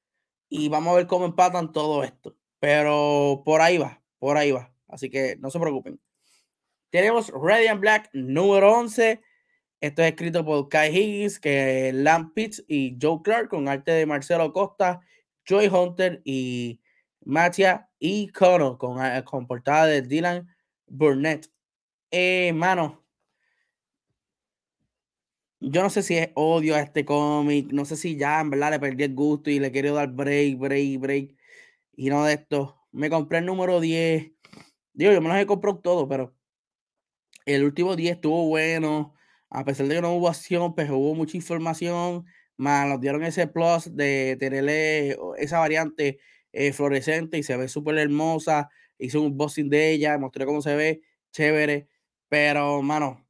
y 0.50 0.68
vamos 0.68 0.92
a 0.92 0.96
ver 0.96 1.06
cómo 1.06 1.26
empatan 1.26 1.72
todo 1.72 2.04
esto. 2.04 2.36
Pero 2.60 3.44
por 3.46 3.62
ahí 3.62 3.78
va, 3.78 4.02
por 4.18 4.36
ahí 4.36 4.52
va. 4.52 4.74
Así 4.88 5.12
que 5.12 5.36
no 5.40 5.52
se 5.52 5.60
preocupen. 5.60 6.02
Tenemos 6.90 7.30
Radiant 7.30 7.80
Black 7.80 8.10
número 8.14 8.74
11. 8.74 9.22
Esto 9.80 10.02
es 10.02 10.08
escrito 10.10 10.44
por 10.44 10.70
Kai 10.70 10.90
Higgins, 10.90 11.40
que 11.40 11.92
Lamp 11.94 12.34
Pitts 12.34 12.64
y 12.68 12.98
Joe 13.00 13.22
Clark, 13.24 13.50
con 13.50 13.68
arte 13.68 13.92
de 13.92 14.08
Marcelo 14.08 14.52
Costa, 14.54 15.02
Joy 15.46 15.68
Hunter 15.68 16.20
y 16.26 16.82
Matia 17.22 17.92
y 18.00 18.30
Kono 18.30 18.80
con, 18.80 19.00
ah, 19.00 19.24
con 19.24 19.46
portada 19.46 19.86
de 19.86 20.02
Dylan 20.02 20.48
Burnett. 20.88 21.52
Eh, 22.10 22.54
mano, 22.54 23.03
yo 25.63 25.82
no 25.82 25.89
sé 25.89 26.04
si 26.04 26.15
es 26.17 26.30
odio 26.36 26.76
a 26.76 26.82
este 26.82 27.06
cómic, 27.06 27.71
no 27.71 27.86
sé 27.86 27.95
si 27.95 28.17
ya 28.17 28.41
en 28.41 28.49
verdad 28.49 28.71
le 28.71 28.80
perdí 28.80 29.04
el 29.06 29.15
gusto 29.15 29.49
y 29.49 29.60
le 29.60 29.71
quiero 29.71 29.93
dar 29.95 30.10
break, 30.12 30.58
break, 30.58 30.99
break. 30.99 31.36
Y 31.95 32.10
no 32.10 32.26
de 32.26 32.34
esto. 32.34 32.78
Me 32.91 33.10
compré 33.10 33.39
el 33.39 33.45
número 33.45 33.80
10. 33.80 34.32
Digo, 34.93 35.12
yo 35.13 35.21
me 35.21 35.30
los 35.30 35.38
he 35.38 35.45
comprado 35.45 35.80
todo, 35.80 36.08
pero 36.08 36.36
el 37.45 37.63
último 37.63 37.95
10 37.95 38.15
estuvo 38.15 38.47
bueno. 38.47 39.13
A 39.49 39.63
pesar 39.65 39.88
de 39.88 39.95
que 39.95 40.02
no 40.02 40.13
hubo 40.15 40.30
acción, 40.30 40.76
pues 40.76 40.89
hubo 40.89 41.15
mucha 41.15 41.38
información. 41.38 42.26
Más 42.58 42.88
nos 42.88 42.99
dieron 43.02 43.23
ese 43.23 43.47
plus 43.47 43.95
de 43.95 44.38
tenerle 44.39 45.17
esa 45.38 45.60
variante 45.60 46.19
eh, 46.52 46.73
fluorescente 46.73 47.38
y 47.38 47.43
se 47.43 47.58
ve 47.58 47.67
súper 47.67 47.97
hermosa. 47.97 48.69
Hice 48.97 49.17
un 49.17 49.38
boxing 49.38 49.69
de 49.69 49.91
ella, 49.91 50.17
mostré 50.17 50.45
cómo 50.45 50.62
se 50.62 50.76
ve, 50.76 51.02
chévere. 51.32 51.88
Pero, 52.30 52.82
mano, 52.82 53.26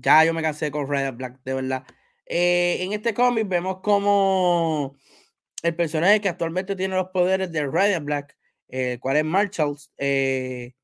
ya 0.00 0.24
yo 0.24 0.34
me 0.34 0.42
cansé 0.42 0.70
con 0.70 0.88
Red 0.88 1.14
Black, 1.14 1.40
de 1.44 1.54
verdad. 1.54 1.84
Eh, 2.26 2.78
en 2.80 2.92
este 2.92 3.14
cómic 3.14 3.48
vemos 3.48 3.80
como 3.80 4.96
el 5.62 5.74
personaje 5.74 6.20
que 6.20 6.28
actualmente 6.28 6.76
tiene 6.76 6.96
los 6.96 7.08
poderes 7.08 7.50
de 7.52 7.66
Red 7.66 8.02
Black, 8.02 8.36
el 8.68 9.00
cual 9.00 9.16
es 9.18 9.24
Marshall, 9.24 9.76
eh, 9.98 10.74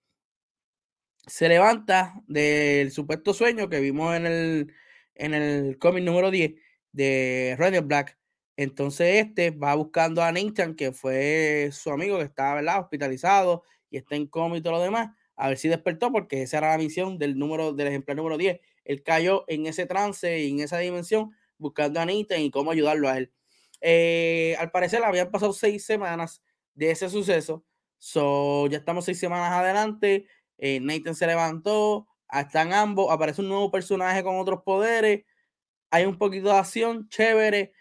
se 1.27 1.49
levanta 1.49 2.15
del 2.27 2.91
supuesto 2.93 3.35
sueño 3.35 3.69
que 3.69 3.81
vimos 3.81 4.15
en 4.17 4.27
el, 4.27 4.75
en 5.15 5.35
el 5.35 5.79
cómic 5.79 6.05
número 6.05 6.31
10 6.31 6.55
de 6.93 7.57
Red 7.59 7.83
Black 7.85 8.19
entonces 8.57 9.25
este 9.27 9.51
va 9.51 9.75
buscando 9.75 10.23
a 10.23 10.31
Nathan, 10.33 10.75
que 10.77 10.93
fue 10.93 11.71
su 11.73 11.91
amigo 11.91 12.19
que 12.19 12.25
estaba 12.25 12.81
hospitalizado 12.81 13.65
y 13.91 13.97
está 13.97 14.17
en 14.17 14.27
coma 14.27 14.57
y 14.57 14.63
todo 14.63 14.75
lo 14.75 14.81
demás, 14.81 15.11
a 15.37 15.49
ver 15.49 15.59
si 15.59 15.69
despertó, 15.69 16.13
porque 16.13 16.43
esa 16.43 16.59
era 16.59 16.71
la 16.71 16.79
misión 16.79 17.19
del 17.19 17.37
número 17.39 17.73
del 17.73 17.89
ejemplar 17.89 18.17
número 18.17 18.39
10. 18.39 18.61
Él 18.85 19.03
cayó 19.03 19.45
en 19.49 19.67
ese 19.67 19.87
trance 19.87 20.41
y 20.41 20.51
en 20.51 20.61
esa 20.61 20.79
dimensión 20.79 21.33
buscando 21.59 22.01
a 22.01 22.07
Nathan 22.07 22.41
y 22.41 22.51
cómo 22.51 22.71
ayudarlo 22.71 23.09
a 23.09 23.19
él. 23.19 23.33
Eh, 23.81 24.57
al 24.59 24.71
parecer 24.71 25.03
habían 25.05 25.31
pasado 25.31 25.53
seis 25.53 25.85
semanas 25.85 26.43
de 26.75 26.91
ese 26.91 27.09
suceso. 27.09 27.65
So, 27.99 28.67
ya 28.67 28.79
estamos 28.79 29.05
seis 29.05 29.19
semanas 29.19 29.53
adelante. 29.53 30.27
Eh, 30.59 30.81
Nathan 30.81 31.15
se 31.15 31.27
levantó. 31.27 32.07
Están 32.31 32.73
ambos. 32.73 33.11
Aparece 33.11 33.43
un 33.43 33.49
nuevo 33.49 33.71
personaje 33.71 34.23
con 34.23 34.39
otros 34.39 34.63
poderes. 34.63 35.25
Hay 35.91 36.05
un 36.05 36.19
poquito 36.19 36.49
de 36.49 36.59
acción 36.59 37.09
chévere 37.09 37.73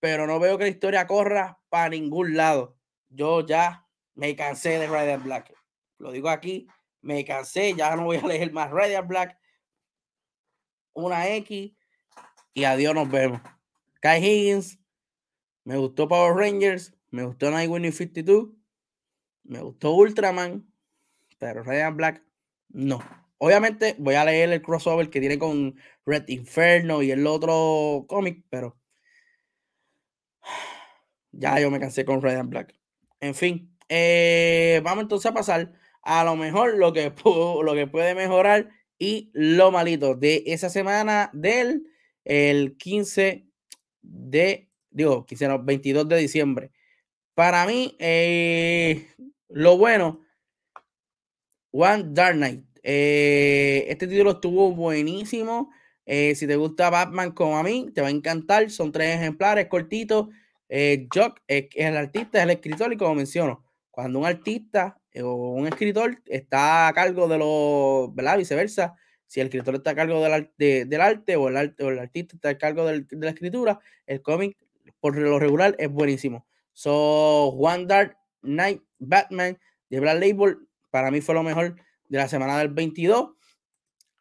pero 0.00 0.26
no 0.26 0.38
veo 0.38 0.58
que 0.58 0.64
la 0.64 0.70
historia 0.70 1.06
corra 1.06 1.58
para 1.68 1.88
ningún 1.88 2.36
lado. 2.36 2.76
Yo 3.08 3.44
ya 3.46 3.86
me 4.14 4.36
cansé 4.36 4.78
de 4.78 4.86
Radiant 4.86 5.24
Black. 5.24 5.54
Lo 5.98 6.12
digo 6.12 6.28
aquí, 6.28 6.66
me 7.00 7.24
cansé, 7.24 7.74
ya 7.74 7.96
no 7.96 8.04
voy 8.04 8.18
a 8.18 8.26
leer 8.26 8.52
más 8.52 8.70
Radiant 8.70 9.08
Black. 9.08 9.38
Una 10.96 11.28
X 11.28 11.72
y 12.54 12.64
adiós, 12.64 12.94
nos 12.94 13.10
vemos. 13.10 13.42
Kai 14.00 14.24
Higgins, 14.24 14.78
me 15.64 15.76
gustó 15.76 16.08
Power 16.08 16.34
Rangers, 16.34 16.94
me 17.10 17.22
gustó 17.22 17.50
Nightwing 17.50 17.92
52, 17.92 18.48
me 19.44 19.60
gustó 19.60 19.92
Ultraman, 19.92 20.66
pero 21.38 21.62
Radiant 21.62 21.98
Black 21.98 22.22
no. 22.70 23.00
Obviamente 23.36 23.94
voy 23.98 24.14
a 24.14 24.24
leer 24.24 24.50
el 24.50 24.62
crossover 24.62 25.10
que 25.10 25.20
tiene 25.20 25.38
con 25.38 25.76
Red 26.06 26.28
Inferno 26.28 27.02
y 27.02 27.10
el 27.10 27.26
otro 27.26 28.06
cómic, 28.08 28.46
pero 28.48 28.78
ya 31.32 31.60
yo 31.60 31.70
me 31.70 31.78
cansé 31.78 32.06
con 32.06 32.22
Radiant 32.22 32.48
Black. 32.48 32.74
En 33.20 33.34
fin, 33.34 33.76
eh, 33.90 34.80
vamos 34.82 35.02
entonces 35.02 35.30
a 35.30 35.34
pasar 35.34 35.74
a 36.00 36.24
lo 36.24 36.36
mejor 36.36 36.78
lo 36.78 36.94
que, 36.94 37.12
lo 37.62 37.74
que 37.74 37.86
puede 37.86 38.14
mejorar 38.14 38.70
y 38.98 39.30
lo 39.34 39.70
malito 39.70 40.14
de 40.14 40.42
esa 40.46 40.70
semana 40.70 41.30
del 41.32 41.86
el 42.24 42.76
15 42.76 43.46
de, 44.02 44.68
digo, 44.90 45.26
15, 45.26 45.48
no, 45.48 45.62
22 45.62 46.08
de 46.08 46.16
diciembre. 46.16 46.72
Para 47.34 47.66
mí, 47.66 47.96
eh, 47.98 49.08
lo 49.48 49.76
bueno, 49.78 50.22
One 51.70 52.04
Dark 52.08 52.36
Knight. 52.36 52.64
Eh, 52.82 53.84
este 53.88 54.06
título 54.06 54.32
estuvo 54.32 54.72
buenísimo. 54.72 55.70
si 56.06 56.46
te 56.46 56.56
gusta 56.56 56.90
Batman 56.90 57.32
como 57.32 57.58
a 57.58 57.62
mí, 57.62 57.90
te 57.94 58.00
va 58.00 58.08
a 58.08 58.10
encantar. 58.10 58.70
Son 58.70 58.92
tres 58.92 59.16
ejemplares 59.16 59.66
cortitos. 59.66 60.28
Eh, 60.68 61.06
Jock 61.12 61.40
es, 61.46 61.66
el 61.74 61.96
artista, 61.96 62.38
es 62.38 62.44
el 62.44 62.50
escritor, 62.50 62.92
y 62.92 62.96
como 62.96 63.14
menciono, 63.14 63.64
cuando 63.90 64.18
un 64.18 64.26
artista 64.26 64.98
eh, 65.05 65.05
o 65.22 65.52
un 65.52 65.66
escritor 65.66 66.22
está 66.26 66.88
a 66.88 66.92
cargo 66.92 67.28
de 67.28 67.38
lo, 67.38 68.12
¿verdad? 68.12 68.38
Viceversa, 68.38 68.94
si 69.26 69.40
el 69.40 69.46
escritor 69.46 69.74
está 69.76 69.90
a 69.90 69.94
cargo 69.94 70.20
del, 70.20 70.32
arte, 70.32 71.36
o 71.36 71.48
el, 71.48 71.56
arte, 71.56 71.84
o 71.84 71.88
el 71.88 71.98
artista 71.98 72.36
está 72.36 72.50
a 72.50 72.58
cargo 72.58 72.86
de 72.86 73.06
la 73.10 73.30
escritura, 73.30 73.80
el 74.06 74.22
cómic 74.22 74.56
por 75.00 75.16
lo 75.16 75.38
regular 75.38 75.74
es 75.78 75.90
buenísimo. 75.90 76.46
So, 76.72 77.48
One 77.48 77.86
Dark 77.86 78.16
Knight 78.42 78.82
Batman 78.98 79.58
de 79.90 80.00
Black 80.00 80.20
Label 80.20 80.58
para 80.90 81.10
mí 81.10 81.20
fue 81.20 81.34
lo 81.34 81.42
mejor 81.42 81.76
de 82.08 82.18
la 82.18 82.28
semana 82.28 82.58
del 82.58 82.68
22. 82.68 83.30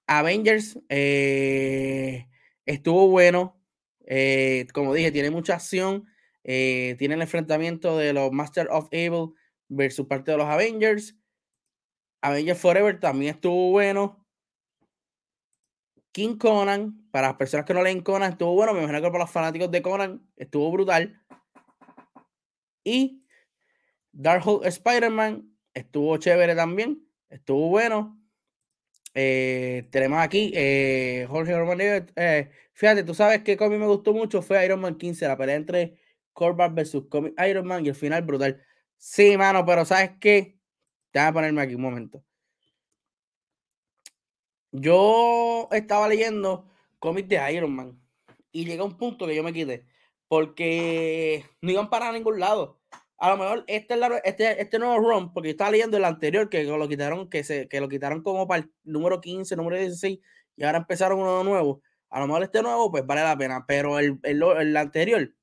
Avengers 0.08 0.80
eh, 0.90 2.28
estuvo 2.66 3.08
bueno. 3.08 3.60
como 4.74 4.94
dije, 4.94 5.12
tiene 5.12 5.32
mucha 5.32 5.56
acción. 5.56 6.06
Eh, 6.44 6.96
tiene 7.00 7.16
el 7.16 7.22
enfrentamiento 7.22 7.98
de 7.98 8.14
los 8.14 8.32
Master 8.32 8.68
of 8.70 8.88
Evil 8.92 9.34
versus 9.68 10.08
parte 10.08 10.32
de 10.32 10.38
los 10.38 10.48
Avengers. 10.48 11.16
Avengers 12.22 12.60
Forever 12.60 13.00
también 13.00 13.36
estuvo 13.36 13.72
bueno. 13.72 14.26
King 16.12 16.38
Conan, 16.38 17.10
para 17.12 17.28
las 17.28 17.38
personas 17.38 17.66
que 17.66 17.74
no 17.74 17.84
leen 17.84 18.02
Conan, 18.02 18.32
estuvo 18.32 18.54
bueno. 18.54 18.74
Me 18.74 18.80
imagino 18.80 19.02
que 19.02 19.12
para 19.12 19.24
los 19.26 19.32
fanáticos 19.32 19.70
de 19.70 19.82
Conan 19.82 20.26
estuvo 20.38 20.72
brutal. 20.72 21.22
Y 22.84 23.26
Darkhold 24.14 24.66
Spider-Man 24.66 25.54
estuvo 25.74 26.16
chévere 26.18 26.56
también. 26.56 27.06
Estuvo 27.30 27.70
bueno. 27.70 28.18
Eh, 29.14 29.88
tenemos 29.92 30.20
aquí 30.20 30.52
eh, 30.56 31.26
Jorge 31.30 31.58
Román. 31.58 31.80
fíjate, 32.74 33.04
tú 33.04 33.14
sabes 33.14 33.44
que 33.44 33.58
mí 33.60 33.78
me 33.78 33.88
gustó 33.88 34.14
mucho 34.14 34.42
fue 34.42 34.64
Iron 34.66 34.82
Man 34.82 34.98
15, 34.98 35.28
la 35.28 35.38
pelea 35.38 35.56
entre 35.56 35.98
Corbat 36.34 36.74
versus 36.74 37.08
Comic 37.10 37.34
Iron 37.48 37.66
Man 37.66 37.86
y 37.86 37.90
el 37.90 37.96
final 37.96 38.22
brutal. 38.24 38.62
Sí, 39.08 39.38
mano, 39.38 39.64
pero 39.66 39.86
¿sabes 39.86 40.14
qué? 40.20 40.58
A 41.14 41.32
ponerme 41.32 41.62
aquí 41.62 41.76
un 41.76 41.82
momento. 41.84 42.24
Yo 44.72 45.70
estaba 45.72 46.08
leyendo 46.08 46.68
cómics 46.98 47.30
de 47.30 47.54
Iron 47.54 47.76
Man 47.76 48.02
y 48.52 48.66
llega 48.66 48.84
un 48.84 48.98
punto 48.98 49.28
que 49.28 49.36
yo 49.36 49.44
me 49.44 49.54
quité 49.54 49.86
porque 50.28 51.46
no 51.62 51.72
iban 51.72 51.90
para 51.92 52.12
ningún 52.12 52.40
lado. 52.40 52.82
A 53.20 53.30
lo 53.30 53.38
mejor 53.38 53.64
este, 53.68 53.96
este, 54.24 54.62
este 54.62 54.80
nuevo 54.80 54.98
run, 54.98 55.32
porque 55.34 55.50
yo 55.50 55.52
estaba 55.52 55.72
leyendo 55.72 55.98
el 55.98 56.06
anterior 56.06 56.50
que 56.50 56.64
lo 56.64 56.88
quitaron, 56.90 57.30
que, 57.30 57.44
se, 57.44 57.68
que 57.70 57.80
lo 57.82 57.88
quitaron 57.88 58.24
como 58.24 58.48
para 58.48 58.64
el 58.64 58.74
número 58.84 59.22
15, 59.22 59.56
número 59.56 59.78
16, 59.78 60.20
y 60.58 60.64
ahora 60.64 60.80
empezaron 60.80 61.20
uno 61.20 61.44
nuevo. 61.44 61.84
A 62.10 62.20
lo 62.20 62.26
mejor 62.26 62.42
este 62.42 62.64
nuevo, 62.64 62.90
pues 62.92 63.06
vale 63.06 63.22
la 63.22 63.38
pena, 63.38 63.66
pero 63.68 64.00
el, 64.00 64.20
el, 64.24 64.42
el 64.42 64.76
anterior 64.76 65.35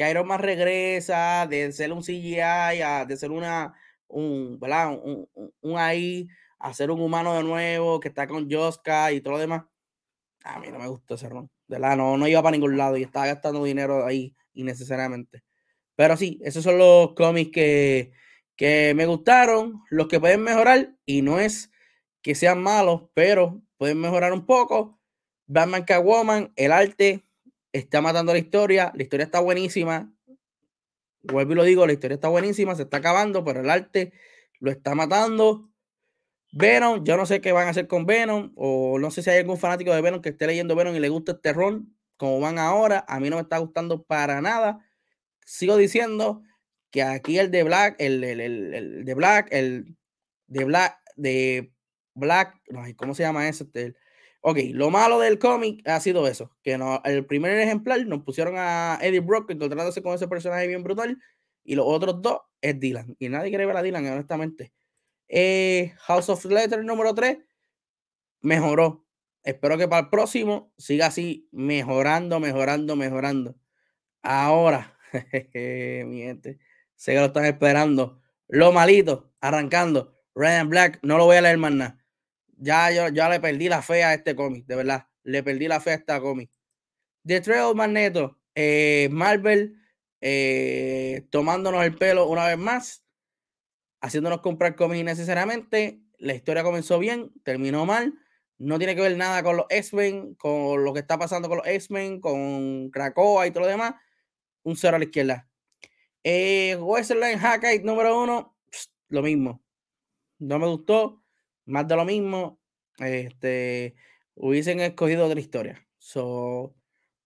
que 0.00 0.10
Iron 0.10 0.26
Man 0.26 0.38
regresa 0.38 1.46
de 1.46 1.70
ser 1.72 1.92
un 1.92 2.02
CGI 2.02 2.40
a 2.40 3.04
de 3.04 3.18
ser 3.18 3.30
una, 3.30 3.74
un, 4.08 4.58
¿verdad? 4.58 4.92
Un, 4.92 5.28
un, 5.34 5.52
un 5.60 5.78
ahí, 5.78 6.26
a 6.58 6.72
ser 6.72 6.90
un 6.90 7.02
humano 7.02 7.34
de 7.34 7.42
nuevo, 7.42 8.00
que 8.00 8.08
está 8.08 8.26
con 8.26 8.50
Joska 8.50 9.12
y 9.12 9.20
todo 9.20 9.34
lo 9.34 9.40
demás. 9.40 9.64
A 10.42 10.58
mí 10.58 10.68
no 10.70 10.78
me 10.78 10.88
gustó 10.88 11.16
ese 11.16 11.28
ron. 11.28 11.50
De 11.68 11.78
verdad, 11.78 11.98
no, 11.98 12.16
no 12.16 12.26
iba 12.26 12.42
para 12.42 12.52
ningún 12.52 12.78
lado 12.78 12.96
y 12.96 13.02
estaba 13.02 13.26
gastando 13.26 13.62
dinero 13.62 14.06
ahí 14.06 14.34
innecesariamente. 14.54 15.42
Pero 15.96 16.16
sí, 16.16 16.40
esos 16.42 16.64
son 16.64 16.78
los 16.78 17.12
cómics 17.14 17.50
que, 17.52 18.12
que 18.56 18.94
me 18.96 19.04
gustaron, 19.04 19.82
los 19.90 20.08
que 20.08 20.18
pueden 20.18 20.40
mejorar, 20.42 20.94
y 21.04 21.20
no 21.20 21.40
es 21.40 21.70
que 22.22 22.34
sean 22.34 22.62
malos, 22.62 23.10
pero 23.12 23.60
pueden 23.76 24.00
mejorar 24.00 24.32
un 24.32 24.46
poco. 24.46 24.98
Batman 25.46 25.84
Catwoman, 25.84 26.54
el 26.56 26.72
arte 26.72 27.29
está 27.72 28.00
matando 28.00 28.32
la 28.32 28.38
historia, 28.38 28.92
la 28.94 29.02
historia 29.02 29.24
está 29.24 29.40
buenísima. 29.40 30.12
Vuelvo 31.22 31.52
y 31.52 31.56
lo 31.56 31.64
digo, 31.64 31.86
la 31.86 31.92
historia 31.92 32.14
está 32.14 32.28
buenísima, 32.28 32.74
se 32.74 32.82
está 32.82 32.98
acabando, 32.98 33.44
pero 33.44 33.60
el 33.60 33.70
arte 33.70 34.12
lo 34.58 34.70
está 34.70 34.94
matando. 34.94 35.70
Venom, 36.52 37.04
yo 37.04 37.16
no 37.16 37.26
sé 37.26 37.40
qué 37.40 37.52
van 37.52 37.68
a 37.68 37.70
hacer 37.70 37.86
con 37.86 38.06
Venom, 38.06 38.52
o 38.56 38.98
no 38.98 39.10
sé 39.10 39.22
si 39.22 39.30
hay 39.30 39.38
algún 39.38 39.58
fanático 39.58 39.94
de 39.94 40.00
Venom 40.00 40.20
que 40.20 40.30
esté 40.30 40.46
leyendo 40.46 40.74
Venom 40.74 40.96
y 40.96 41.00
le 41.00 41.08
gusta 41.08 41.32
este 41.32 41.52
ron, 41.52 41.94
como 42.16 42.40
van 42.40 42.58
ahora. 42.58 43.04
A 43.06 43.20
mí 43.20 43.30
no 43.30 43.36
me 43.36 43.42
está 43.42 43.58
gustando 43.58 44.02
para 44.02 44.40
nada. 44.40 44.84
Sigo 45.44 45.76
diciendo 45.76 46.42
que 46.90 47.02
aquí 47.02 47.38
el 47.38 47.50
de 47.50 47.62
Black, 47.62 47.96
el, 47.98 48.24
el, 48.24 48.40
el, 48.40 49.04
de 49.04 49.14
Black, 49.14 49.48
el 49.52 49.96
de 50.48 50.64
Black, 50.64 50.98
de 51.16 51.72
Black, 52.14 52.60
¿cómo 52.96 53.14
se 53.14 53.22
llama 53.22 53.48
eso? 53.48 53.66
Ok, 54.42 54.58
lo 54.72 54.90
malo 54.90 55.18
del 55.18 55.38
cómic 55.38 55.86
ha 55.86 56.00
sido 56.00 56.26
eso, 56.26 56.50
que 56.62 56.78
no, 56.78 57.02
el 57.04 57.26
primer 57.26 57.58
ejemplar 57.58 58.06
nos 58.06 58.22
pusieron 58.22 58.54
a 58.56 58.98
Eddie 59.02 59.20
Brock 59.20 59.50
encontrándose 59.50 60.02
con 60.02 60.14
ese 60.14 60.28
personaje 60.28 60.66
bien 60.66 60.82
brutal, 60.82 61.18
y 61.62 61.74
los 61.74 61.84
otros 61.86 62.22
dos 62.22 62.40
es 62.62 62.80
Dylan, 62.80 63.16
y 63.18 63.28
nadie 63.28 63.50
quiere 63.50 63.66
ver 63.66 63.76
a 63.76 63.82
Dylan, 63.82 64.06
honestamente. 64.06 64.72
Eh, 65.28 65.94
House 66.00 66.28
of 66.28 66.44
Letters 66.46 66.84
número 66.84 67.14
3 67.14 67.38
mejoró. 68.40 69.06
Espero 69.44 69.78
que 69.78 69.88
para 69.88 70.02
el 70.02 70.10
próximo 70.10 70.72
siga 70.76 71.06
así, 71.06 71.48
mejorando, 71.52 72.40
mejorando, 72.40 72.96
mejorando. 72.96 73.56
Ahora, 74.22 74.98
mi 75.54 76.20
gente, 76.22 76.58
sé 76.96 77.12
que 77.12 77.18
lo 77.20 77.26
están 77.26 77.46
esperando. 77.46 78.20
Lo 78.48 78.72
malito, 78.72 79.32
arrancando. 79.40 80.14
Ryan 80.34 80.68
Black, 80.68 80.98
no 81.02 81.18
lo 81.18 81.26
voy 81.26 81.36
a 81.36 81.42
leer 81.42 81.58
más 81.58 81.72
nada. 81.72 81.99
Ya 82.62 82.90
yo 82.90 83.08
ya 83.08 83.28
le 83.28 83.40
perdí 83.40 83.68
la 83.68 83.82
fe 83.82 84.04
a 84.04 84.14
este 84.14 84.36
cómic, 84.36 84.66
de 84.66 84.76
verdad. 84.76 85.06
Le 85.22 85.42
perdí 85.42 85.66
la 85.66 85.80
fe 85.80 85.90
a 85.90 85.94
este 85.94 86.20
cómic. 86.20 86.50
The 87.24 87.40
Trail 87.40 87.74
Magneto, 87.74 88.38
eh, 88.54 89.08
Marvel 89.10 89.76
eh, 90.20 91.26
tomándonos 91.30 91.82
el 91.84 91.96
pelo 91.96 92.28
una 92.28 92.46
vez 92.46 92.58
más, 92.58 93.04
haciéndonos 94.00 94.40
comprar 94.40 94.76
cómics 94.76 95.00
innecesariamente. 95.00 96.02
La 96.18 96.34
historia 96.34 96.62
comenzó 96.62 96.98
bien, 96.98 97.32
terminó 97.42 97.86
mal. 97.86 98.14
No 98.58 98.78
tiene 98.78 98.94
que 98.94 99.00
ver 99.00 99.16
nada 99.16 99.42
con 99.42 99.56
los 99.56 99.66
X-Men, 99.70 100.34
con 100.34 100.84
lo 100.84 100.92
que 100.92 101.00
está 101.00 101.18
pasando 101.18 101.48
con 101.48 101.58
los 101.58 101.66
X-Men, 101.66 102.20
con 102.20 102.90
Krakoa 102.90 103.46
y 103.46 103.50
todo 103.50 103.62
lo 103.62 103.68
demás 103.68 103.94
un 104.62 104.76
cero 104.76 104.96
a 104.96 104.98
la 104.98 105.04
izquierda. 105.04 105.48
Eh, 106.22 106.76
Westerland 106.76 107.40
Hackite 107.40 107.84
número 107.84 108.20
uno, 108.22 108.56
lo 109.08 109.22
mismo. 109.22 109.62
No 110.38 110.58
me 110.58 110.66
gustó, 110.66 111.19
más 111.70 111.88
de 111.88 111.96
lo 111.96 112.04
mismo. 112.04 112.60
Este, 112.98 113.94
hubiesen 114.34 114.80
escogido 114.80 115.26
otra 115.26 115.40
historia. 115.40 115.86
So, 115.98 116.74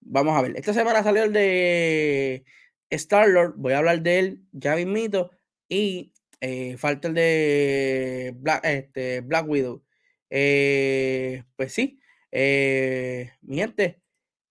vamos 0.01 0.37
a 0.37 0.43
ver. 0.43 0.57
Esta 0.57 0.73
semana 0.75 1.03
salió 1.03 1.25
el 1.25 1.33
de 1.33 2.45
Star 2.91 3.29
Lord. 3.29 3.55
Voy 3.57 3.73
a 3.73 3.79
hablar 3.79 4.03
de 4.03 4.19
él 4.19 4.43
ya 4.53 4.77
mismito. 4.77 5.31
Y 5.69 6.13
eh, 6.41 6.77
falta 6.77 7.09
el 7.09 7.15
de 7.15 8.35
Black, 8.37 8.65
este, 8.65 9.21
Black 9.21 9.49
Widow. 9.49 9.83
Eh, 10.31 11.45
pues 11.57 11.73
sí, 11.73 12.01
eh, 12.33 13.31
mi 13.43 13.57
gente, 13.59 14.03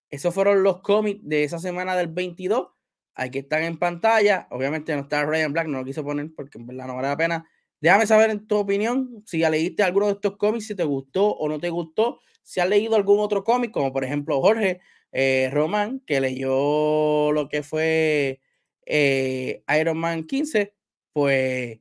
esos 0.09 0.33
fueron 0.33 0.63
los 0.63 0.81
cómics 0.81 1.21
de 1.23 1.43
esa 1.43 1.59
semana 1.59 1.95
del 1.95 2.07
22. 2.07 2.69
Aquí 3.15 3.39
están 3.39 3.63
en 3.63 3.77
pantalla. 3.77 4.47
Obviamente 4.51 4.95
no 4.95 5.01
está 5.01 5.25
Ryan 5.25 5.53
Black, 5.53 5.67
no 5.67 5.79
lo 5.79 5.85
quise 5.85 6.01
poner 6.01 6.31
porque 6.35 6.57
en 6.57 6.67
verdad 6.67 6.87
no 6.87 6.95
vale 6.95 7.09
la 7.09 7.17
pena. 7.17 7.49
Déjame 7.83 8.07
saber 8.07 8.29
en 8.29 8.47
tu 8.47 8.55
opinión 8.55 9.21
si 9.25 9.39
ya 9.39 9.49
leíste 9.49 9.83
alguno 9.83 10.05
de 10.05 10.13
estos 10.13 10.37
cómics, 10.37 10.67
si 10.67 10.73
te 10.73 10.85
gustó 10.85 11.35
o 11.35 11.49
no 11.49 11.59
te 11.59 11.69
gustó. 11.69 12.21
Si 12.41 12.61
has 12.61 12.69
leído 12.69 12.95
algún 12.95 13.19
otro 13.19 13.43
cómic, 13.43 13.71
como 13.71 13.91
por 13.91 14.05
ejemplo 14.05 14.39
Jorge 14.39 14.79
eh, 15.11 15.49
Román, 15.51 15.99
que 16.07 16.21
leyó 16.21 17.33
lo 17.33 17.49
que 17.49 17.61
fue 17.61 18.39
eh, 18.85 19.65
Iron 19.77 19.97
Man 19.97 20.23
15, 20.23 20.73
pues 21.11 21.79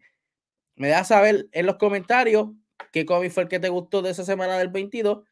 me 0.75 0.89
da 0.89 1.05
saber 1.05 1.49
en 1.53 1.67
los 1.67 1.77
comentarios 1.77 2.49
qué 2.93 3.07
cómic 3.07 3.31
fue 3.31 3.45
el 3.45 3.49
que 3.49 3.61
te 3.61 3.69
gustó 3.69 4.03
de 4.03 4.11
esa 4.11 4.25
semana 4.25 4.59
del 4.59 4.71
22 4.71 5.25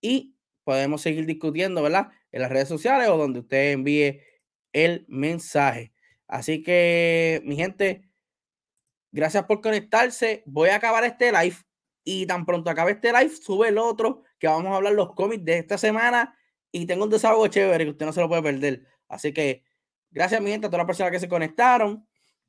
y 0.00 0.34
podemos 0.64 1.02
seguir 1.02 1.26
discutiendo, 1.26 1.82
¿verdad? 1.82 2.08
En 2.32 2.40
las 2.40 2.50
redes 2.50 2.68
sociales 2.68 3.06
o 3.10 3.18
donde 3.18 3.40
usted 3.40 3.72
envíe 3.72 4.22
el 4.72 5.04
mensaje. 5.08 5.92
Así 6.26 6.62
que, 6.62 7.42
mi 7.44 7.56
gente, 7.56 8.09
gracias 9.12 9.44
por 9.44 9.60
conectarse. 9.60 10.42
Voy 10.46 10.70
a 10.70 10.76
acabar 10.76 11.04
este 11.04 11.32
live 11.32 11.56
y 12.04 12.26
tan 12.26 12.46
pronto 12.46 12.70
acabe 12.70 12.92
este 12.92 13.12
live, 13.12 13.30
sube 13.30 13.68
el 13.68 13.78
otro 13.78 14.22
que 14.38 14.46
vamos 14.46 14.72
a 14.72 14.76
hablar 14.76 14.94
los 14.94 15.14
cómics 15.14 15.44
de 15.44 15.58
esta 15.58 15.78
semana 15.78 16.36
y 16.72 16.86
tengo 16.86 17.04
un 17.04 17.10
desahogo 17.10 17.46
chévere 17.48 17.84
que 17.84 17.90
usted 17.90 18.06
no 18.06 18.12
se 18.12 18.20
lo 18.20 18.28
puede 18.28 18.42
perder. 18.42 18.86
Así 19.08 19.32
que, 19.32 19.64
gracias, 20.10 20.40
mi 20.40 20.50
gente, 20.50 20.66
a 20.66 20.70
todas 20.70 20.80
las 20.80 20.86
personas 20.86 21.12
que 21.12 21.20
se 21.20 21.28
conectaron, 21.28 22.06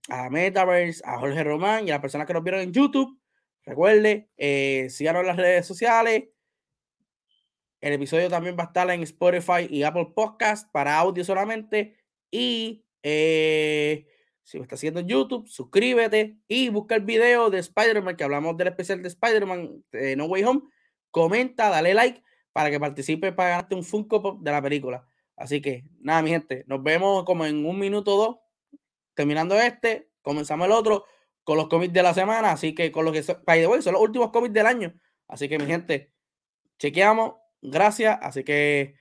a 0.09 0.29
Metaverse, 0.29 1.01
a 1.05 1.19
Jorge 1.19 1.43
Román 1.43 1.87
y 1.87 1.91
a 1.91 1.95
las 1.95 2.01
personas 2.01 2.27
que 2.27 2.33
nos 2.33 2.43
vieron 2.43 2.61
en 2.61 2.71
YouTube. 2.71 3.19
Recuerde, 3.65 4.29
eh, 4.37 4.87
síganos 4.89 5.21
en 5.21 5.27
las 5.27 5.37
redes 5.37 5.65
sociales. 5.65 6.29
El 7.79 7.93
episodio 7.93 8.29
también 8.29 8.55
va 8.57 8.63
a 8.63 8.67
estar 8.67 8.89
en 8.91 9.01
Spotify 9.03 9.67
y 9.69 9.83
Apple 9.83 10.11
Podcast 10.15 10.71
para 10.71 10.97
audio 10.97 11.23
solamente. 11.23 11.97
Y 12.29 12.85
eh, 13.03 14.07
si 14.51 14.57
me 14.57 14.63
estás 14.63 14.79
haciendo 14.79 14.99
en 14.99 15.07
YouTube, 15.07 15.47
suscríbete 15.47 16.35
y 16.45 16.67
busca 16.67 16.95
el 16.95 17.03
video 17.03 17.49
de 17.49 17.59
Spider-Man, 17.59 18.17
que 18.17 18.25
hablamos 18.25 18.57
del 18.57 18.67
especial 18.67 19.01
de 19.01 19.07
Spider-Man 19.07 19.85
de 19.93 20.17
No 20.17 20.25
Way 20.25 20.43
Home. 20.43 20.61
Comenta, 21.09 21.69
dale 21.69 21.93
like 21.93 22.21
para 22.51 22.69
que 22.69 22.77
participe 22.77 23.31
para 23.31 23.51
ganarte 23.51 23.75
un 23.75 23.85
Funko 23.85 24.21
Pop 24.21 24.41
de 24.41 24.51
la 24.51 24.61
película. 24.61 25.07
Así 25.37 25.61
que 25.61 25.85
nada, 26.01 26.21
mi 26.21 26.31
gente, 26.31 26.65
nos 26.67 26.83
vemos 26.83 27.23
como 27.23 27.45
en 27.45 27.65
un 27.65 27.79
minuto 27.79 28.13
o 28.13 28.17
dos. 28.17 28.37
Terminando 29.13 29.57
este, 29.57 30.09
comenzamos 30.21 30.65
el 30.65 30.73
otro 30.73 31.05
con 31.45 31.55
los 31.55 31.69
cómics 31.69 31.93
de 31.93 32.03
la 32.03 32.13
semana. 32.13 32.51
Así 32.51 32.75
que 32.75 32.91
con 32.91 33.05
los 33.05 33.13
que 33.13 33.23
son, 33.23 33.37
son 33.81 33.93
los 33.93 34.01
últimos 34.01 34.31
cómics 34.31 34.53
del 34.53 34.65
año. 34.65 34.93
Así 35.29 35.47
que 35.47 35.59
mi 35.59 35.65
gente, 35.65 36.11
chequeamos. 36.77 37.35
Gracias. 37.61 38.19
Así 38.21 38.43
que 38.43 38.95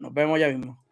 nos 0.00 0.12
vemos 0.12 0.40
ya 0.40 0.48
mismo. 0.48 0.84